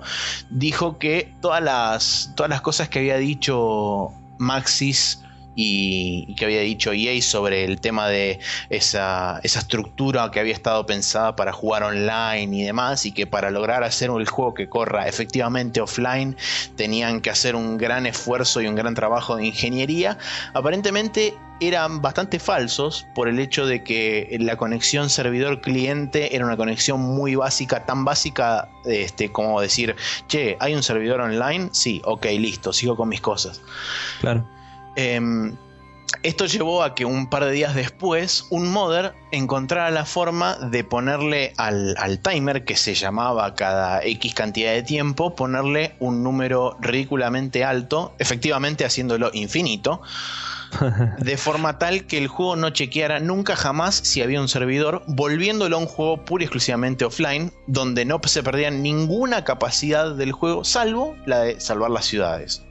[0.50, 5.20] dijo que todas las, todas las cosas que había dicho Maxis
[5.54, 8.38] y, que había dicho EA sobre el tema de
[8.68, 13.50] esa, esa estructura que había estado pensada para jugar online y demás, y que para
[13.50, 16.36] lograr hacer el juego que corra efectivamente offline
[16.76, 20.18] tenían que hacer un gran esfuerzo y un gran trabajo de ingeniería,
[20.54, 27.00] aparentemente eran bastante falsos por el hecho de que la conexión servidor-cliente era una conexión
[27.00, 29.94] muy básica, tan básica este, como decir,
[30.26, 31.68] che, ¿hay un servidor online?
[31.72, 33.60] Sí, ok, listo, sigo con mis cosas.
[34.20, 34.46] Claro.
[34.96, 35.56] Em,
[36.22, 40.84] esto llevó a que un par de días después un modder encontrara la forma de
[40.84, 46.76] ponerle al, al timer que se llamaba cada X cantidad de tiempo, ponerle un número
[46.80, 50.02] ridículamente alto, efectivamente haciéndolo infinito,
[51.18, 55.76] de forma tal que el juego no chequeara nunca jamás si había un servidor, volviéndolo
[55.76, 60.64] a un juego pura y exclusivamente offline, donde no se perdía ninguna capacidad del juego,
[60.64, 62.62] salvo la de salvar las ciudades.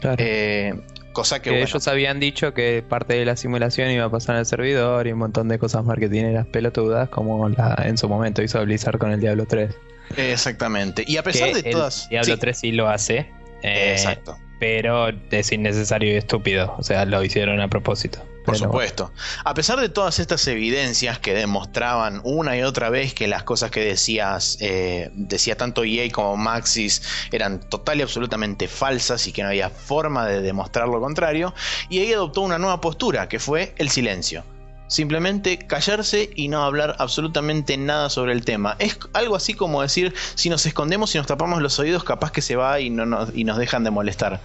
[0.00, 0.16] Claro.
[0.18, 0.74] Eh,
[1.18, 4.36] cosa que, que bueno, ellos habían dicho que parte de la simulación iba a pasar
[4.36, 8.42] en el servidor y un montón de cosas marketineras pelotudas como la, en su momento
[8.42, 9.74] hizo Blizzard con el Diablo 3.
[10.16, 11.04] Exactamente.
[11.06, 12.04] Y a pesar que de todas.
[12.04, 13.30] El Diablo sí, 3 sí lo hace.
[13.62, 14.36] eh, Exacto.
[14.60, 16.74] Pero es innecesario y estúpido.
[16.78, 18.18] O sea, lo hicieron a propósito.
[18.48, 19.12] Por supuesto.
[19.44, 23.70] A pesar de todas estas evidencias que demostraban una y otra vez que las cosas
[23.70, 29.42] que decías, eh, decía tanto EA como Maxis, eran total y absolutamente falsas y que
[29.42, 31.54] no había forma de demostrar lo contrario,
[31.90, 34.44] EA adoptó una nueva postura, que fue el silencio.
[34.88, 38.74] Simplemente callarse y no hablar absolutamente nada sobre el tema.
[38.78, 42.40] Es algo así como decir, si nos escondemos y nos tapamos los oídos, capaz que
[42.40, 44.40] se va y, no nos, y nos dejan de molestar.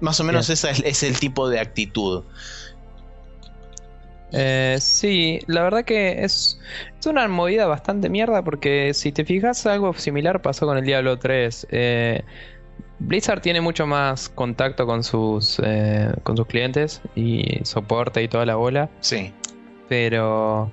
[0.00, 2.24] Más o menos ese es, el tipo de actitud.
[4.32, 6.58] Eh, sí, la verdad que es,
[6.98, 11.18] es, una movida bastante mierda porque si te fijas algo similar pasó con el Diablo
[11.18, 11.66] 3.
[11.70, 12.22] Eh,
[13.00, 18.44] Blizzard tiene mucho más contacto con sus, eh, con sus clientes y soporte y toda
[18.46, 18.90] la bola.
[19.00, 19.32] Sí.
[19.88, 20.72] Pero...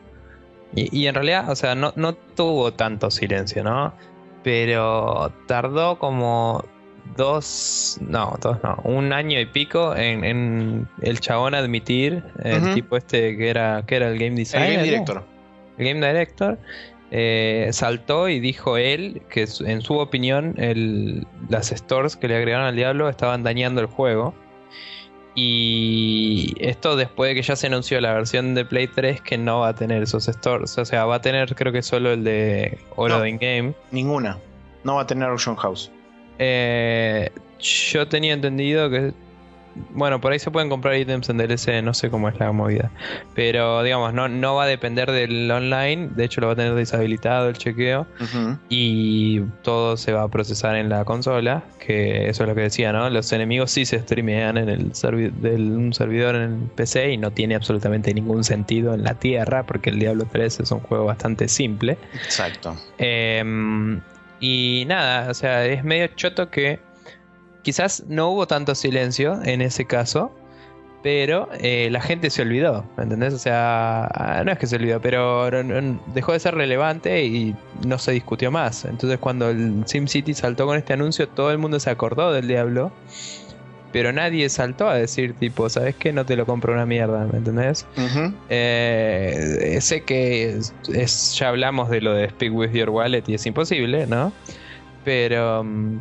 [0.77, 3.93] Y, en realidad, o sea, no, no tuvo tanto silencio, ¿no?
[4.43, 6.65] Pero tardó como
[7.15, 13.37] dos, no, dos no, un año y pico en, el chabón admitir, el tipo este
[13.37, 14.69] que era, que era el game designer.
[14.69, 15.23] El game director.
[15.77, 16.57] El game director.
[17.11, 22.65] Eh, saltó y dijo él que en su opinión el, las stores que le agregaron
[22.65, 24.33] al diablo estaban dañando el juego.
[25.37, 29.59] Y esto después de que ya se anunció la versión de Play 3 que no
[29.59, 30.77] va a tener esos stores.
[30.77, 33.73] O sea, va a tener creo que solo el de Oro de In-Game.
[33.91, 34.37] Ninguna.
[34.85, 35.91] No va a tener Auction House.
[36.39, 39.13] Eh, yo tenía entendido que.
[39.89, 42.91] Bueno, por ahí se pueden comprar ítems en DLC, no sé cómo es la movida.
[43.33, 46.11] Pero digamos, no, no va a depender del online.
[46.15, 48.07] De hecho, lo va a tener deshabilitado el chequeo.
[48.69, 51.65] Y todo se va a procesar en la consola.
[51.77, 53.09] Que eso es lo que decía, ¿no?
[53.09, 57.55] Los enemigos sí se streamean en el un servidor en el PC y no tiene
[57.55, 59.63] absolutamente ningún sentido en la tierra.
[59.63, 61.97] Porque el Diablo 3 es un juego bastante simple.
[62.13, 62.77] Exacto.
[62.97, 63.43] Eh,
[64.39, 66.79] y nada, o sea, es medio choto que
[67.63, 70.31] quizás no hubo tanto silencio en ese caso,
[71.01, 73.33] pero eh, la gente se olvidó, ¿me entendés?
[73.33, 75.49] O sea, ah, no es que se olvidó, pero
[76.13, 77.55] dejó de ser relevante y
[77.85, 78.85] no se discutió más.
[78.85, 82.91] Entonces cuando el SimCity saltó con este anuncio, todo el mundo se acordó del diablo
[83.95, 86.11] pero nadie saltó a decir tipo, ¿sabes qué?
[86.11, 87.85] No te lo compro una mierda, ¿me entendés?
[88.49, 90.59] Eh, sé que
[90.93, 94.33] es, ya hablamos de lo de Speak With Your Wallet y es imposible, ¿no?
[95.05, 95.99] Pero mm,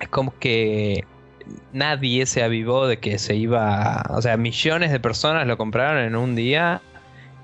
[0.00, 1.04] es como que
[1.72, 6.16] nadie se avivó de que se iba, o sea, millones de personas lo compraron en
[6.16, 6.82] un día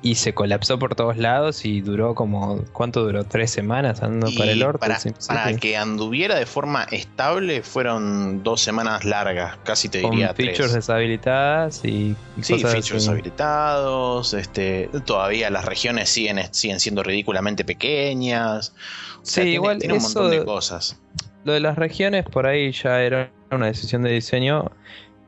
[0.05, 3.25] y se colapsó por todos lados y duró como, ¿cuánto duró?
[3.25, 4.87] ¿Tres semanas andando para el orto?
[5.27, 10.75] Para, que anduviera de forma estable fueron dos semanas largas, casi te diría Con features
[10.75, 18.75] deshabilitadas y, Sí, features deshabilitados, este, todavía las regiones siguen, siguen siendo ridículamente pequeñas.
[19.23, 21.01] sí, igual tiene un montón de cosas.
[21.45, 24.71] Lo de las regiones por ahí ya era una decisión de diseño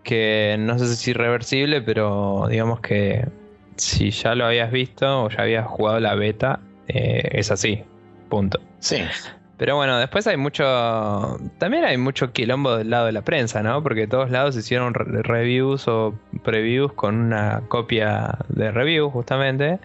[0.02, 3.26] que no sé si es irreversible, pero digamos que
[3.76, 7.82] si ya lo habías visto o ya habías jugado la beta, eh, es así.
[8.28, 8.60] Punto.
[8.80, 8.98] Sí.
[9.58, 11.38] Pero bueno, después hay mucho.
[11.58, 13.82] También hay mucho quilombo del lado de la prensa, ¿no?
[13.82, 19.78] Porque de todos lados hicieron reviews o previews con una copia de review, justamente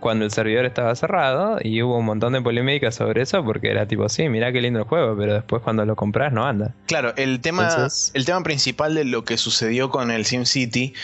[0.00, 3.86] cuando el servidor estaba cerrado y hubo un montón de polémica sobre eso porque era
[3.86, 6.74] tipo, sí, mira qué lindo el juego, pero después cuando lo compras no anda.
[6.86, 10.94] Claro, el tema, el tema principal de lo que sucedió con el SimCity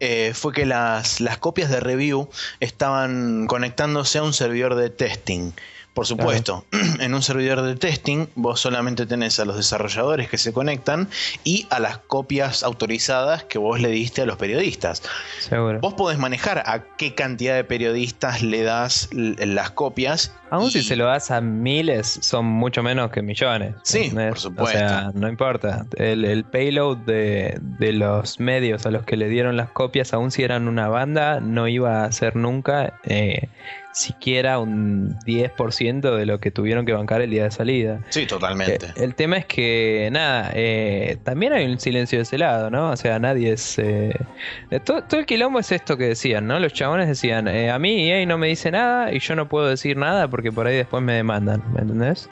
[0.00, 2.28] eh, fue que las, las copias de review
[2.60, 5.52] estaban conectándose a un servidor de testing.
[5.94, 6.64] Por supuesto,
[7.00, 11.08] en un servidor de testing vos solamente tenés a los desarrolladores que se conectan
[11.44, 15.02] y a las copias autorizadas que vos le diste a los periodistas.
[15.40, 15.80] Seguro.
[15.80, 20.32] Vos podés manejar a qué cantidad de periodistas le das las copias.
[20.50, 23.74] Aún si se lo das a miles, son mucho menos que millones.
[23.82, 24.76] Sí, por supuesto.
[24.76, 25.86] O sea, no importa.
[25.96, 30.42] El, payload de, de, los medios a los que le dieron las copias, aún si
[30.42, 33.48] eran una banda, no iba a ser nunca eh,
[33.92, 38.00] siquiera un 10% de lo que tuvieron que bancar el día de salida.
[38.08, 38.86] Sí, totalmente.
[38.86, 42.90] Eh, el tema es que, nada, eh, también hay un silencio de ese lado, ¿no?
[42.90, 43.78] O sea, nadie es...
[43.78, 44.12] Eh,
[44.84, 46.58] todo, el quilombo es esto que decían, ¿no?
[46.58, 49.96] Los chabones decían, a mí EA no me dice nada y yo no puedo decir
[49.96, 52.28] nada porque por ahí después me demandan, ¿me entendés?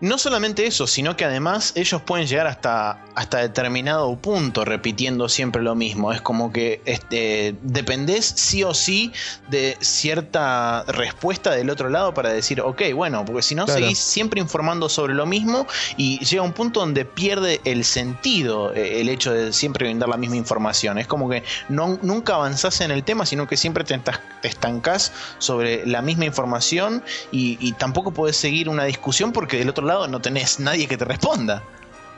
[0.00, 5.62] No solamente eso, sino que además ellos pueden llegar hasta, hasta determinado punto repitiendo siempre
[5.62, 6.12] lo mismo.
[6.12, 9.12] Es como que este, dependés sí o sí
[9.48, 14.40] de cierta respuesta del otro lado para decir, ok, bueno, porque si no seguís siempre
[14.40, 15.66] informando sobre lo mismo
[15.98, 20.16] y llega un punto donde pierde el sentido eh, el hecho de siempre brindar la
[20.16, 20.98] misma información.
[20.98, 24.00] Es como que no, nunca avanzás en el tema, sino que siempre te,
[24.42, 30.06] estancás sobre la misma información y, tampoco podés seguir una discusión porque del otro lado
[30.06, 31.62] no tenés nadie que te responda.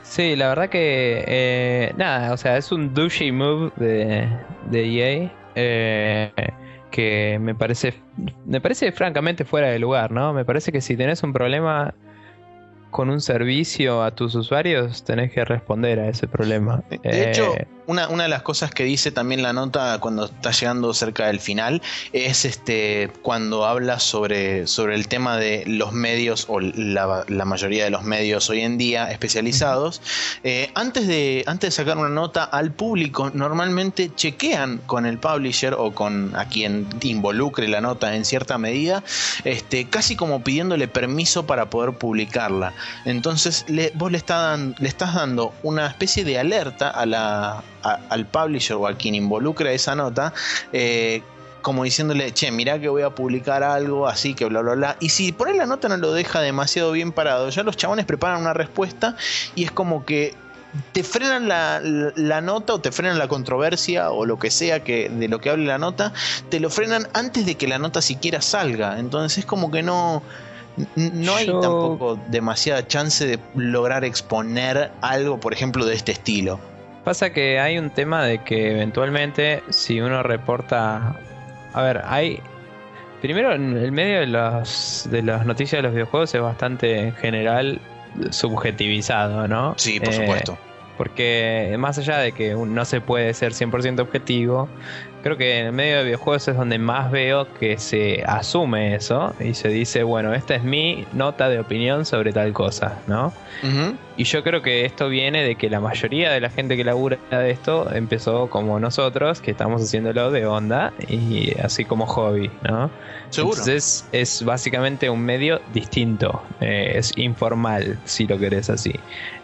[0.03, 4.29] Sí, la verdad que eh, nada, o sea, es un douchey move de,
[4.71, 6.31] de EA eh,
[6.91, 7.95] que me parece,
[8.45, 10.33] me parece francamente fuera de lugar, ¿no?
[10.33, 11.95] Me parece que si tenés un problema
[12.97, 16.83] con un servicio a tus usuarios, tenés que responder a ese problema.
[16.89, 20.95] De hecho, eh, una, de las cosas que dice también la nota cuando está llegando
[20.95, 21.83] cerca del final
[22.15, 27.91] es este cuando habla sobre, sobre el tema de los medios o la, mayoría de
[27.91, 30.01] los medios hoy en día especializados.
[30.43, 35.75] Eh, antes, de, antes de sacar una nota al público, normalmente chequean con el publisher
[35.75, 39.05] o con a quien involucre la nota en cierta medida,
[39.45, 42.73] este, casi como pidiéndole permiso para poder publicarla.
[43.05, 44.23] Entonces le, vos le,
[44.79, 49.71] le estás dando una especie de alerta a la al publisher o a quien involucra
[49.71, 50.33] esa nota,
[50.73, 51.23] eh,
[51.63, 54.97] como diciéndole, che, mirá que voy a publicar algo, así que bla, bla, bla.
[55.01, 58.05] Y si por ahí la nota no lo deja demasiado bien parado, ya los chabones
[58.07, 59.17] preparan una respuesta
[59.55, 60.35] y es como que
[60.93, 65.29] te frenan la, nota o te frenan la controversia o lo que sea que de
[65.29, 66.13] lo que hable la nota,
[66.51, 68.99] te lo frenan antes de que la nota siquiera salga.
[68.99, 70.23] Entonces es como que no,
[70.97, 76.61] no hay tampoco demasiada chance de lograr exponer algo, por ejemplo, de este estilo.
[77.05, 81.17] Pasa que hay un tema de que eventualmente si uno reporta...
[81.73, 82.41] A ver, hay...
[83.23, 87.81] Primero, el medio de, los, de las noticias de los videojuegos es bastante en general
[88.31, 89.75] subjetivizado, ¿no?
[89.79, 90.53] Sí, por supuesto.
[90.53, 90.67] Eh,
[90.97, 94.69] porque más allá de que no se puede ser 100% objetivo,
[95.27, 99.35] creo que en el medio de videojuegos es donde más veo que se asume eso
[99.41, 103.33] y se dice, bueno, esta es mi nota de opinión sobre tal cosa, ¿no?
[104.17, 107.19] Y yo creo que esto viene de que la mayoría de la gente que labura
[107.31, 112.91] de esto empezó como nosotros, que estamos haciéndolo de onda y así como hobby, ¿no?
[113.29, 113.59] Seguro.
[113.59, 118.95] Entonces es básicamente un medio distinto, eh, es informal, si lo querés así.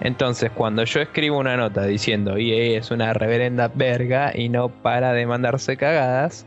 [0.00, 5.12] Entonces, cuando yo escribo una nota diciendo EA es una reverenda verga y no para
[5.12, 6.46] de mandarse cagadas,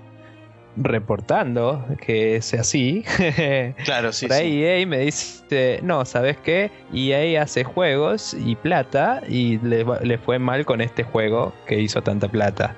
[0.78, 3.03] reportando que es así.
[3.84, 4.28] claro, sí.
[4.28, 6.71] Por ahí EA me dice, no, ¿sabes qué?
[6.93, 12.28] EA hace juegos y plata y le, fue mal con este juego que hizo tanta
[12.28, 12.76] plata.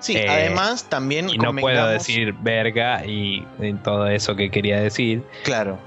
[0.00, 1.28] Sí, eh, además también...
[1.28, 3.46] Y no puedo decir verga y,
[3.84, 5.22] todo eso que quería decir.
[5.44, 5.78] Claro.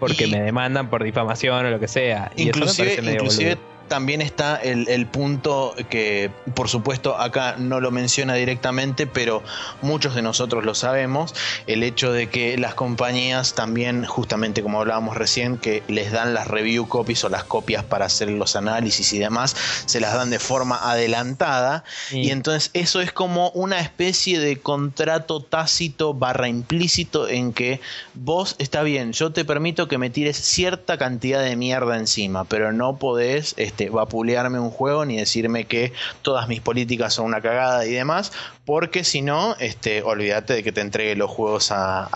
[0.00, 2.30] Porque me demandan por difamación o lo que sea.
[2.36, 9.42] Inclusive, inclusive también está el, punto que, por supuesto, acá no lo menciona directamente, pero
[9.82, 11.34] muchos de nosotros lo sabemos,
[11.66, 16.48] el hecho de que las compañías también, justamente como hablábamos recién, que les dan las
[16.48, 19.56] review copies o las copias para hacer los análisis y demás,
[19.86, 21.84] se las dan de forma adelantada.
[22.10, 27.80] Y entonces eso es como una especie de contrato tácito barra implícito en que
[28.14, 32.72] vos, está bien, yo te permito que me tires cierta cantidad de mierda encima, pero
[32.72, 37.86] no podés este, vapulearme un juego ni decirme que todas mis políticas son una cagada
[37.86, 38.32] y demás,
[38.64, 42.08] porque si no, este, olvídate de que te entregue los juegos a,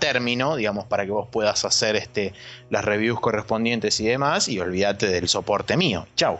[0.00, 2.32] término, digamos, para que vos puedas hacer este,
[2.70, 6.06] las reviews correspondientes y demás, y olvídate del soporte mío.
[6.16, 6.38] Chau.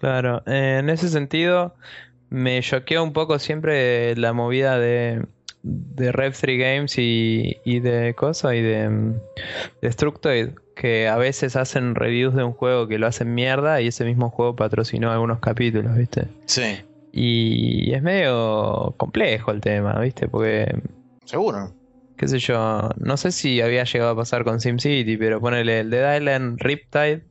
[0.00, 1.74] Claro, en ese sentido
[2.30, 5.26] me choqueó un poco siempre la movida de,
[5.62, 9.20] de Rev 3 Games y, de cosa y de, de
[9.82, 14.04] Destructoid que a veces hacen reviews de un juego que lo hacen mierda y ese
[14.04, 16.28] mismo juego patrocinó algunos capítulos, ¿viste?
[16.46, 16.78] Sí.
[17.12, 20.26] Y es medio complejo el tema, ¿viste?
[20.26, 20.74] Porque...
[21.26, 21.74] Seguro.
[22.16, 25.90] Qué sé yo, no sé si había llegado a pasar con SimCity, pero ponele el
[25.90, 27.24] Dead Island Riptide.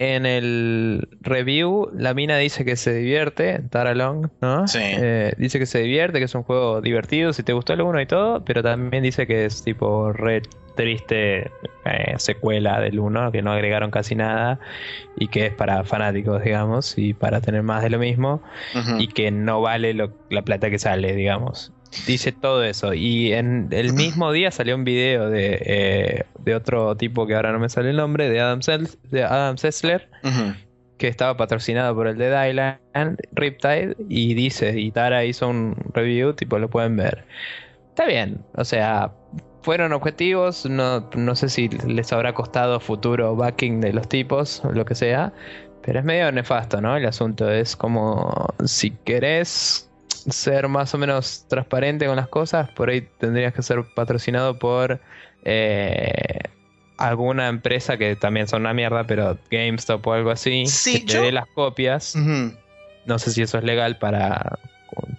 [0.00, 4.68] En el review, la mina dice que se divierte, Taralong, ¿no?
[4.68, 4.78] Sí.
[4.80, 8.00] Eh, dice que se divierte, que es un juego divertido, si te gustó el uno
[8.00, 10.44] y todo, pero también dice que es tipo red
[10.76, 11.50] triste
[11.84, 14.60] eh, secuela del 1, que no agregaron casi nada
[15.16, 18.40] y que es para fanáticos, digamos, y para tener más de lo mismo
[18.96, 21.72] y que no vale la plata que sale, digamos.
[22.06, 22.94] Dice todo eso.
[22.94, 27.52] Y en el mismo día salió un video de, eh, de otro tipo que ahora
[27.52, 28.60] no me sale el nombre, de Adam,
[29.10, 30.08] de Adam Sessler,
[30.98, 36.34] que estaba patrocinado por el Dead Island, Riptide, y dice, y Tara hizo un review,
[36.34, 37.24] tipo lo pueden ver.
[37.90, 39.12] Está bien, o sea,
[39.62, 44.72] fueron objetivos, no, no sé si les habrá costado futuro backing de los tipos o
[44.72, 45.32] lo que sea,
[45.82, 46.96] pero es medio nefasto, ¿no?
[46.96, 49.87] El asunto es como si querés
[50.30, 55.00] ser más o menos transparente con las cosas, por ahí tendrías que ser patrocinado por
[55.44, 56.40] eh,
[56.96, 61.32] alguna empresa que también son una mierda, pero GameStop o algo así, que te dé
[61.32, 62.14] las copias.
[63.06, 64.58] No sé si eso es legal para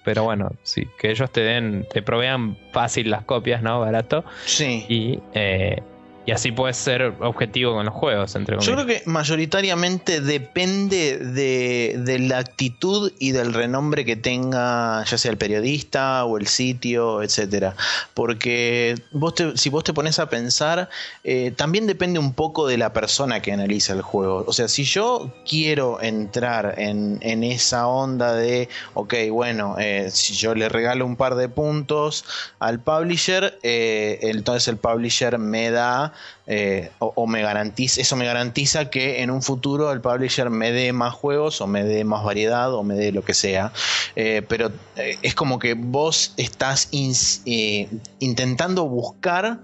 [0.03, 3.79] pero bueno, sí, que ellos te den, te provean fácil las copias, ¿no?
[3.79, 4.23] Barato.
[4.45, 4.85] Sí.
[4.89, 5.81] Y, eh,
[6.25, 12.19] y así puedes ser objetivo con los juegos, entre Yo creo que mayoritariamente depende de,
[12.19, 17.75] la actitud y del renombre que tenga, ya sea el periodista o el sitio, etcétera.
[18.13, 20.89] Porque vos si vos te pones a pensar,
[21.23, 24.43] eh, también depende un poco de la persona que analiza el juego.
[24.45, 30.53] O sea, si yo quiero entrar en, esa onda de, ok, bueno, eh, si yo
[30.53, 32.25] le regalo un par de puntos
[32.59, 36.08] al publisher, eh, entonces el publisher me da
[36.47, 40.93] eh, o, me garantiza, eso me garantiza que en un futuro el publisher me dé
[40.93, 43.71] más juegos o me dé más variedad o me dé lo que sea.
[44.15, 49.59] Eh, pero eh, es como que vos estás intentando buscar,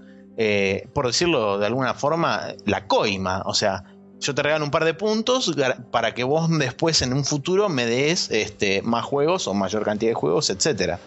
[0.92, 3.42] por decirlo de alguna forma, la coima.
[3.46, 3.84] O sea,
[4.20, 5.54] yo te regalo un par de puntos
[5.90, 10.10] para que vos después en un futuro me des este, más juegos o mayor cantidad
[10.10, 10.98] de juegos, etcétera.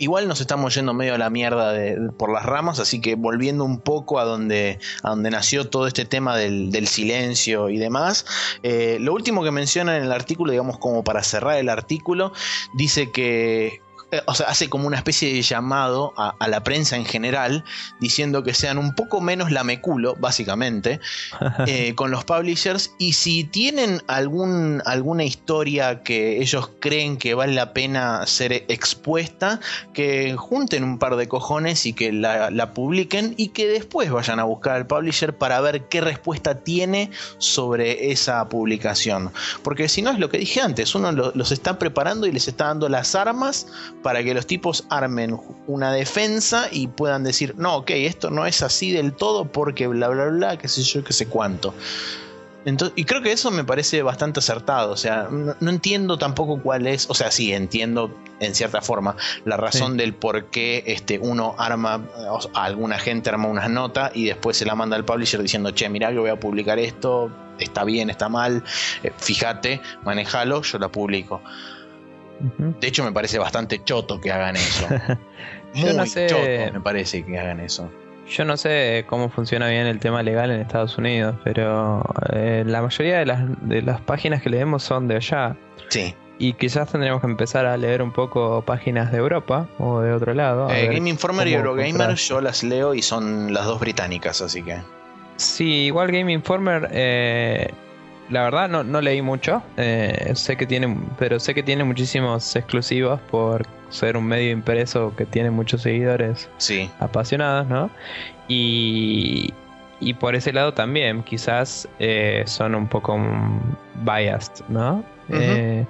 [0.00, 1.74] Igual nos estamos yendo medio a la mierda
[2.16, 6.06] por las ramas, así que volviendo un poco a donde, a donde nació todo este
[6.06, 8.24] tema del, silencio y demás.
[8.62, 12.32] Eh, lo último que menciona en el artículo, digamos como para cerrar el artículo,
[12.72, 13.82] dice que
[14.26, 17.64] o sea, hace como una especie de llamado a, la prensa en general,
[18.00, 21.00] diciendo que sean un poco menos lameculo, básicamente,
[21.66, 22.92] eh, con los publishers.
[22.98, 29.60] Y si tienen algún, alguna historia que ellos creen que vale la pena ser expuesta,
[29.92, 34.44] que junten un par de cojones y que la, publiquen y que después vayan a
[34.44, 39.32] buscar al publisher para ver qué respuesta tiene sobre esa publicación.
[39.62, 42.66] Porque si no es lo que dije antes, uno los está preparando y les está
[42.66, 43.66] dando las armas
[44.02, 48.62] para que los tipos armen una defensa y puedan decir, no, ok, esto no es
[48.62, 51.74] así del todo porque bla, bla, bla, qué sé yo, qué sé cuánto.
[52.64, 54.92] Entonces, y creo que eso me parece bastante acertado.
[54.92, 57.08] O sea, no, entiendo tampoco cuál es.
[57.08, 62.02] O sea, sí, entiendo en cierta forma la razón del por qué este, uno arma,
[62.54, 66.10] alguna gente arma una nota y después se la manda al publisher diciendo, che, mirá
[66.10, 68.62] que voy a publicar esto, está bien, está mal,
[69.02, 71.42] eh, fíjate, manejalo, yo la publico.
[72.58, 74.86] De hecho, me parece bastante choto que hagan eso.
[75.74, 77.90] Muy no sé, choto me parece que hagan eso.
[78.28, 82.80] Yo no sé cómo funciona bien el tema legal en Estados Unidos, pero eh, la
[82.80, 85.56] mayoría de las, de las páginas que leemos son de allá.
[85.88, 86.14] Sí.
[86.38, 90.32] Y quizás tendríamos que empezar a leer un poco páginas de Europa o de otro
[90.32, 90.70] lado.
[90.70, 94.78] Eh, Game Informer y Eurogamer yo las leo y son las dos británicas, así que.
[95.36, 97.74] Sí, igual Game Informer eh,
[98.30, 99.62] la verdad no, no leí mucho.
[99.76, 105.14] Eh, sé que tiene, pero sé que tiene muchísimos exclusivos por ser un medio impreso
[105.16, 106.90] que tiene muchos seguidores sí.
[107.00, 107.90] apasionados, ¿no?
[108.48, 109.52] Y,
[110.00, 113.18] y por ese lado también, quizás eh, son un poco
[114.04, 115.04] biased, ¿no?
[115.28, 115.84] Eh,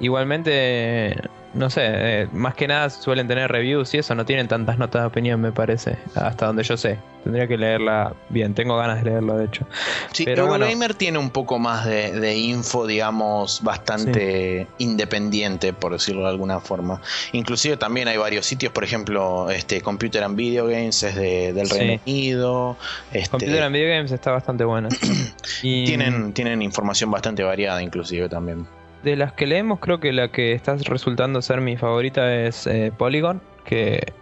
[0.00, 1.16] igualmente
[1.54, 5.02] no sé, eh, más que nada suelen tener reviews y eso, no tienen tantas notas
[5.02, 6.98] de opinión, me parece, hasta donde yo sé.
[7.24, 9.66] Tendría que leerla bien, tengo ganas de leerlo, de hecho.
[10.12, 16.30] Sí, pero Gamer tiene un poco más de, info, digamos, bastante independiente, por decirlo de
[16.30, 17.02] alguna forma.
[17.32, 21.68] Inclusive también hay varios sitios, por ejemplo, este Computer and Video Games es de, del
[21.68, 22.76] Reino Unido.
[23.12, 24.88] Este, Computer and Video Games está bastante buena.
[25.62, 25.84] y...
[25.84, 28.66] tienen, tienen información bastante variada, inclusive también
[29.02, 32.92] de las que leemos, creo que la que está resultando ser mi favorita es eh,
[32.96, 34.12] Polygon, que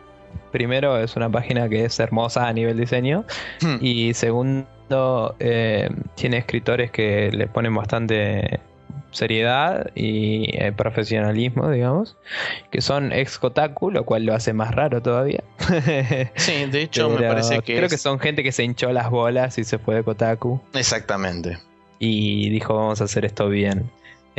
[0.53, 3.25] primero es una página que es hermosa a nivel diseño
[3.61, 3.77] hmm.
[3.81, 8.61] y segundo eh, tiene escritores que le ponen bastante
[9.11, 12.17] seriedad y eh, profesionalismo, digamos,
[12.71, 15.43] que son ex Kotaku, lo cual lo hace más raro todavía.
[16.37, 19.59] sí, de hecho me parece que creo que son gente que se hinchó las bolas
[19.59, 20.61] y se fue de Kotaku.
[20.75, 21.59] Exactamente.
[21.99, 23.91] Y dijo vamos a hacer esto bien.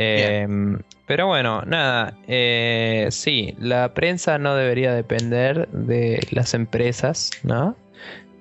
[0.02, 7.76] Em, pero bueno, nada, eh, sí, la prensa no debería depender de las empresas, ¿no?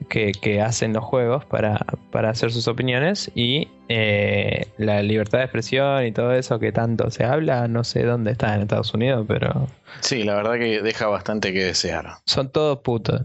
[0.07, 6.14] Que, hacen los juegos para, hacer sus opiniones y eh, la libertad de expresión y
[6.14, 9.68] todo eso que tanto se habla, no sé dónde está en Estados Unidos, pero...
[9.99, 12.07] Sí, la verdad que deja bastante que desear.
[12.26, 13.24] Son todos putos.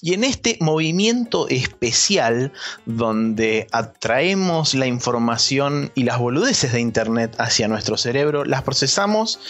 [0.00, 2.52] Y en este movimiento especial,
[2.86, 9.40] donde atraemos la información y las boludeces de Internet hacia nuestro cerebro, las procesamos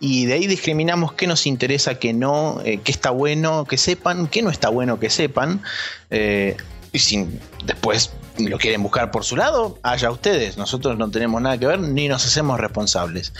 [0.00, 4.28] y de ahí discriminamos qué nos interesa, qué no, eh, qué está bueno que sepan,
[4.28, 5.62] qué no está bueno que sepan.
[6.10, 6.56] Eh,
[6.90, 10.56] y sin después lo quieren buscar por su lado, allá ustedes.
[10.56, 13.32] Nosotros no tenemos nada que ver ni nos hacemos responsables.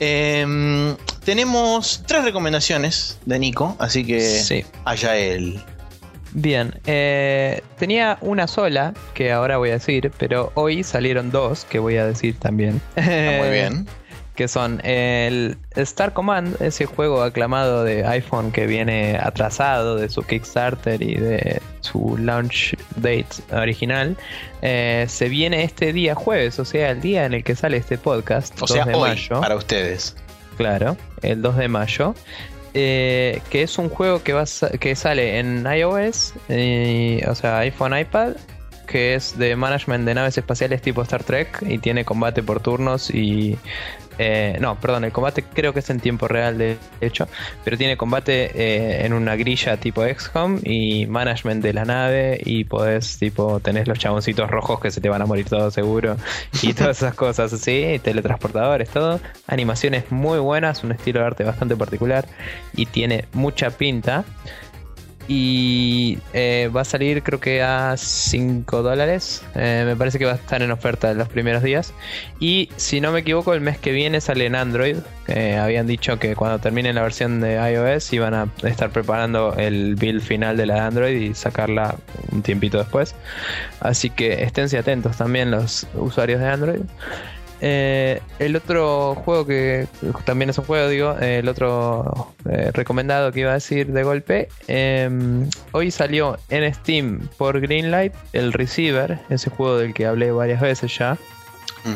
[0.00, 5.62] Em, tenemos tres recomendaciones de Nico, así que allá él.
[6.34, 11.78] Bien, eh, tenía una sola que ahora voy a decir, pero hoy salieron dos que
[11.78, 12.80] voy a decir también.
[12.96, 13.86] muy bien.
[14.34, 20.22] que son el Star Command, ese juego aclamado de iPhone que viene atrasado de su
[20.24, 24.16] Kickstarter y de su launch date original,
[24.62, 27.96] eh, se viene este día jueves, o sea, el día en el que sale este
[27.96, 29.40] podcast, o 2 sea, de mayo.
[29.40, 30.16] Para ustedes.
[30.56, 32.14] Claro, el 2 de mayo.
[32.76, 34.44] Eh, que es un juego que, va
[34.80, 38.32] que sale en iOS, eh, o sea, iPhone, iPad,
[38.86, 43.10] que es de management de naves espaciales tipo Star Trek y tiene combate por turnos
[43.10, 43.58] y
[44.18, 47.26] eh, no, perdón, el combate creo que es en tiempo real de hecho,
[47.64, 52.64] pero tiene combate eh, en una grilla tipo XCOM y management de la nave y
[52.64, 56.16] podés tipo tenés los chaboncitos rojos que se te van a morir todos seguro
[56.62, 61.76] y todas esas cosas así, teletransportadores, todo, animaciones muy buenas, un estilo de arte bastante
[61.76, 62.26] particular
[62.74, 64.24] y tiene mucha pinta.
[65.28, 69.42] Y eh, va a salir creo que a 5 dólares.
[69.54, 71.92] Eh, me parece que va a estar en oferta en los primeros días.
[72.40, 74.96] Y si no me equivoco, el mes que viene sale en Android.
[75.60, 80.20] habían dicho que cuando termine la versión de iOS iban a estar preparando el build
[80.22, 81.96] final de la de Android y sacarla
[82.32, 83.14] un tiempito después.
[83.80, 86.80] Así que esténse atentos también los usuarios de Android.
[87.66, 89.88] Eh, el otro juego que
[90.26, 94.48] también es un juego, digo, el otro eh, recomendado que iba a decir de golpe,
[94.68, 100.60] em, hoy salió en Steam por Greenlight el Receiver, ese juego del que hablé varias
[100.60, 101.16] veces ya,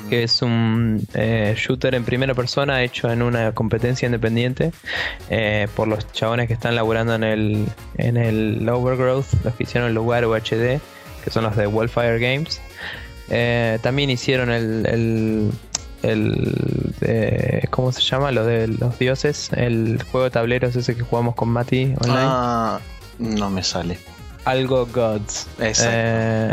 [0.09, 4.73] que es un eh, shooter en primera persona hecho en una competencia independiente
[5.77, 7.67] por los chabones que están laburando en el,
[7.99, 10.81] en el Overgrowth, los que hicieron el lugar UHD,
[11.25, 12.59] que son los de Wildfire Games.
[13.31, 15.53] Eh, también hicieron el,
[16.03, 18.33] el, ¿cómo se llama?
[18.33, 22.27] Lo de los dioses, el juego de tableros ese que jugamos con Mati online.
[22.27, 22.81] Ah,
[23.19, 23.99] no me sale.
[24.45, 25.47] Algo Gods.
[25.61, 26.53] Eh,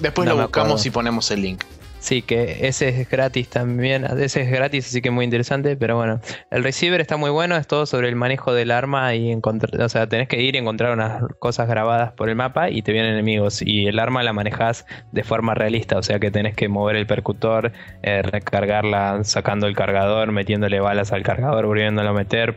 [0.00, 1.62] Después lo buscamos y ponemos el link.
[2.06, 4.04] Sí, que ese es gratis también.
[4.04, 5.76] Ese es gratis, así que muy interesante.
[5.76, 6.20] Pero bueno,
[6.52, 7.56] el receiver está muy bueno.
[7.56, 9.82] Es todo sobre el manejo del arma y encontrar.
[9.82, 12.92] O sea, tenés que ir y encontrar unas cosas grabadas por el mapa y te
[12.92, 13.60] vienen enemigos.
[13.60, 15.98] Y el arma la manejas de forma realista.
[15.98, 17.72] O sea, que tenés que mover el percutor,
[18.04, 22.54] eh, recargarla sacando el cargador, metiéndole balas al cargador, volviéndolo a meter,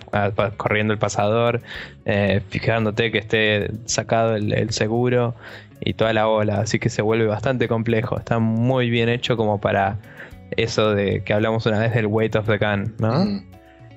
[0.58, 1.64] corriendo el pasador,
[2.06, 5.34] eh, fijándote que esté sacado el seguro
[5.82, 8.18] y toda la ola, así que se vuelve bastante complejo.
[8.18, 10.00] Está muy bien hecho como para
[10.58, 13.26] eso de que hablamos una vez del weight of the gun, ¿no?
[13.26, 13.50] Mm.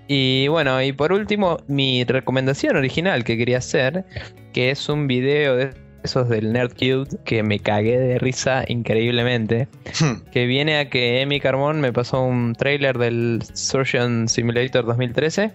[0.09, 4.05] Y bueno, y por último, mi recomendación original que quería hacer,
[4.53, 5.71] que es un video de
[6.03, 9.69] esos del Nerd Cube que me cagué de risa increíblemente.
[10.01, 10.23] Hmm.
[10.31, 15.53] Que viene a que Emi Carmón me pasó un trailer del Surgeon Simulator 2013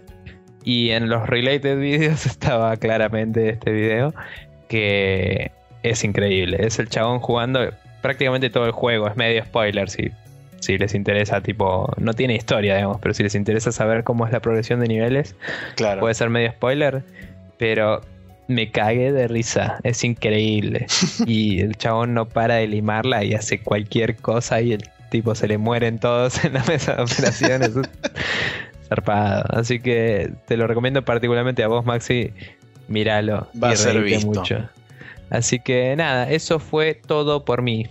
[0.64, 4.14] y en los related videos estaba claramente este video
[4.70, 5.52] que
[5.84, 6.58] es increíble.
[6.66, 7.72] Es el chabón jugando
[8.02, 9.08] prácticamente todo el juego.
[9.08, 10.12] Es medio spoiler si,
[10.60, 14.32] si les interesa, tipo, no tiene historia, digamos, pero si les interesa saber cómo es
[14.32, 15.36] la progresión de niveles,
[15.76, 16.02] claro.
[16.02, 17.04] puede ser medio spoiler,
[17.58, 18.02] pero
[18.48, 20.88] me cagué de risa, es increíble.
[21.26, 25.48] y el chabón no para de limarla y hace cualquier cosa y el tipo se
[25.48, 27.72] le mueren todos en la mesa de operaciones.
[28.90, 29.44] Zarpado.
[29.50, 32.32] Así que te lo recomiendo particularmente a vos, Maxi.
[32.88, 33.48] Míralo.
[33.62, 34.28] Va a ser visto.
[34.28, 34.70] mucho.
[35.30, 37.88] Así que nada, eso fue todo por mí.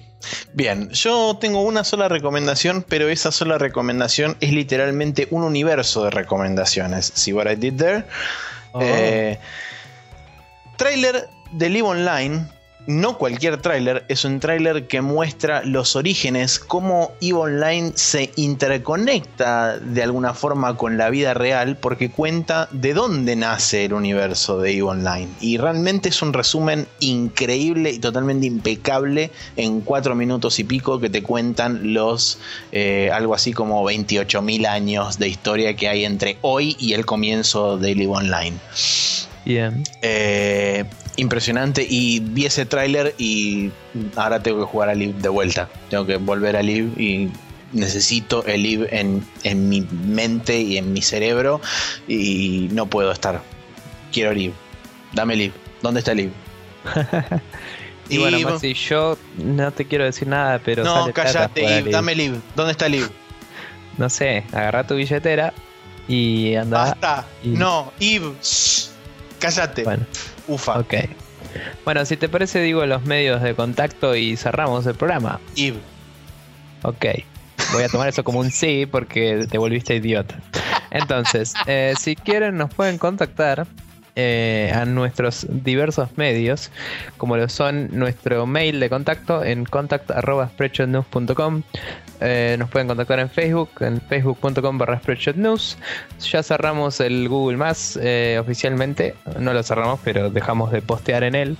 [0.54, 6.10] Bien, yo tengo una sola recomendación, pero esa sola recomendación es literalmente un universo de
[6.10, 7.12] recomendaciones.
[7.14, 8.04] See what I did there?
[8.72, 8.80] Oh.
[8.82, 9.38] Eh,
[10.76, 12.46] trailer de Live Online
[12.86, 19.78] no cualquier tráiler, es un tráiler que muestra los orígenes, cómo EVE Online se interconecta
[19.78, 24.72] de alguna forma con la vida real, porque cuenta de dónde nace el universo de
[24.72, 25.28] EVE Online.
[25.40, 31.10] Y realmente es un resumen increíble y totalmente impecable en cuatro minutos y pico que
[31.10, 32.38] te cuentan los
[32.72, 37.78] eh, algo así como 28.000 años de historia que hay entre hoy y el comienzo
[37.78, 38.56] de EVE Online.
[39.44, 39.84] Bien.
[40.02, 40.84] Eh,
[41.16, 43.70] impresionante y vi ese tráiler y
[44.16, 45.68] ahora tengo que jugar a Live de vuelta.
[45.90, 47.30] Tengo que volver a Live y
[47.72, 51.60] necesito el Live en, en mi mente y en mi cerebro
[52.06, 53.42] y no puedo estar.
[54.12, 54.54] Quiero Live.
[55.12, 55.54] Dame Live.
[55.82, 56.32] ¿Dónde está Live?
[58.08, 60.84] y bueno, Maxi, yo no te quiero decir nada, pero.
[60.84, 62.40] No, cállate, dame Liv.
[62.54, 63.08] ¿Dónde está Liv?
[63.98, 65.52] No sé, agarra tu billetera
[66.06, 66.78] y anda.
[66.78, 67.26] Basta.
[67.42, 68.32] No, Eve.
[69.38, 69.84] Cállate.
[69.84, 70.06] Bueno.
[70.48, 70.78] Ufa.
[70.78, 70.94] Ok.
[71.84, 75.40] Bueno, si te parece, digo los medios de contacto y cerramos el programa.
[75.56, 75.78] Eve.
[76.82, 77.06] Ok.
[77.72, 80.38] Voy a tomar eso como un sí porque te volviste idiota.
[80.90, 83.66] Entonces, eh, si quieren, nos pueden contactar
[84.14, 86.70] eh, a nuestros diversos medios,
[87.18, 91.62] como lo son nuestro mail de contacto en contact.spreadshotnews.com.
[92.20, 95.00] Eh, nos pueden contactar en Facebook, en facebook.com barra
[95.34, 95.78] News.
[96.20, 99.14] Ya cerramos el Google Más eh, oficialmente.
[99.38, 101.56] No lo cerramos, pero dejamos de postear en él.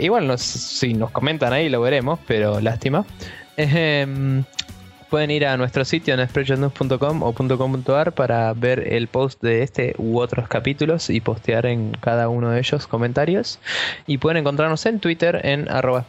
[0.00, 3.04] igual si nos comentan ahí lo veremos, pero lástima.
[5.10, 9.94] Pueden ir a nuestro sitio en spreadshotnews.com o .com.ar para ver el post de este
[9.98, 13.58] u otros capítulos y postear en cada uno de ellos comentarios.
[14.06, 16.06] Y pueden encontrarnos en Twitter en arroba.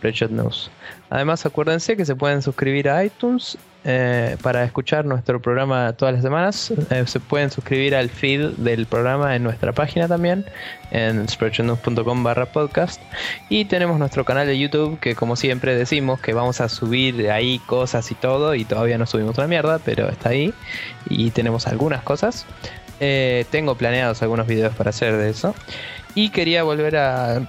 [1.09, 6.23] Además acuérdense que se pueden suscribir a iTunes eh, para escuchar nuestro programa todas las
[6.23, 6.71] semanas.
[6.91, 10.45] Eh, se pueden suscribir al feed del programa en nuestra página también,
[10.91, 13.01] en spreadshotnews.com barra podcast.
[13.49, 17.59] Y tenemos nuestro canal de YouTube que como siempre decimos que vamos a subir ahí
[17.65, 18.53] cosas y todo.
[18.55, 20.53] Y todavía no subimos una mierda, pero está ahí.
[21.09, 22.45] Y tenemos algunas cosas.
[22.99, 25.55] Eh, tengo planeados algunos videos para hacer de eso.
[26.14, 27.41] Y quería volver a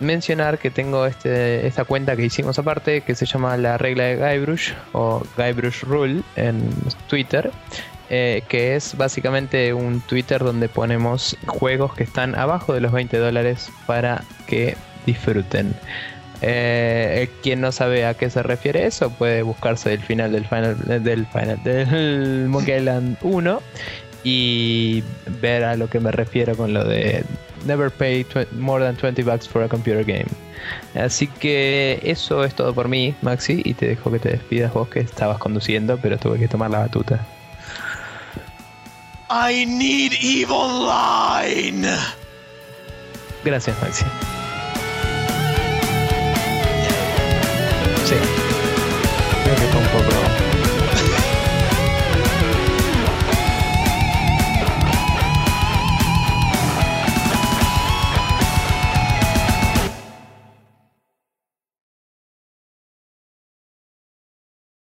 [0.00, 4.16] mencionar que tengo este, esta cuenta que hicimos aparte que se llama la regla de
[4.16, 6.68] Guybrush o Guybrush Rule en
[7.08, 7.50] Twitter.
[8.08, 13.18] Eh, que es básicamente un Twitter donde ponemos juegos que están abajo de los 20
[13.18, 15.74] dólares para que disfruten.
[16.40, 20.76] Eh, quien no sabe a qué se refiere eso puede buscarse el final del final
[21.02, 23.62] del final del Monkey Island 1
[24.22, 25.02] y
[25.40, 27.24] ver a lo que me refiero con lo de
[27.66, 30.28] never pay more than 20 bucks for a computer game.
[30.94, 34.88] Así que eso es todo por mí, Maxi, y te dejo que te despidas vos
[34.88, 37.26] que estabas conduciendo, pero tuve que tomar la batuta.
[39.28, 41.86] I need evil line.
[43.44, 44.04] Gracias, Maxi.
[48.04, 48.14] Sí.
[49.44, 50.45] Creo que fue un poco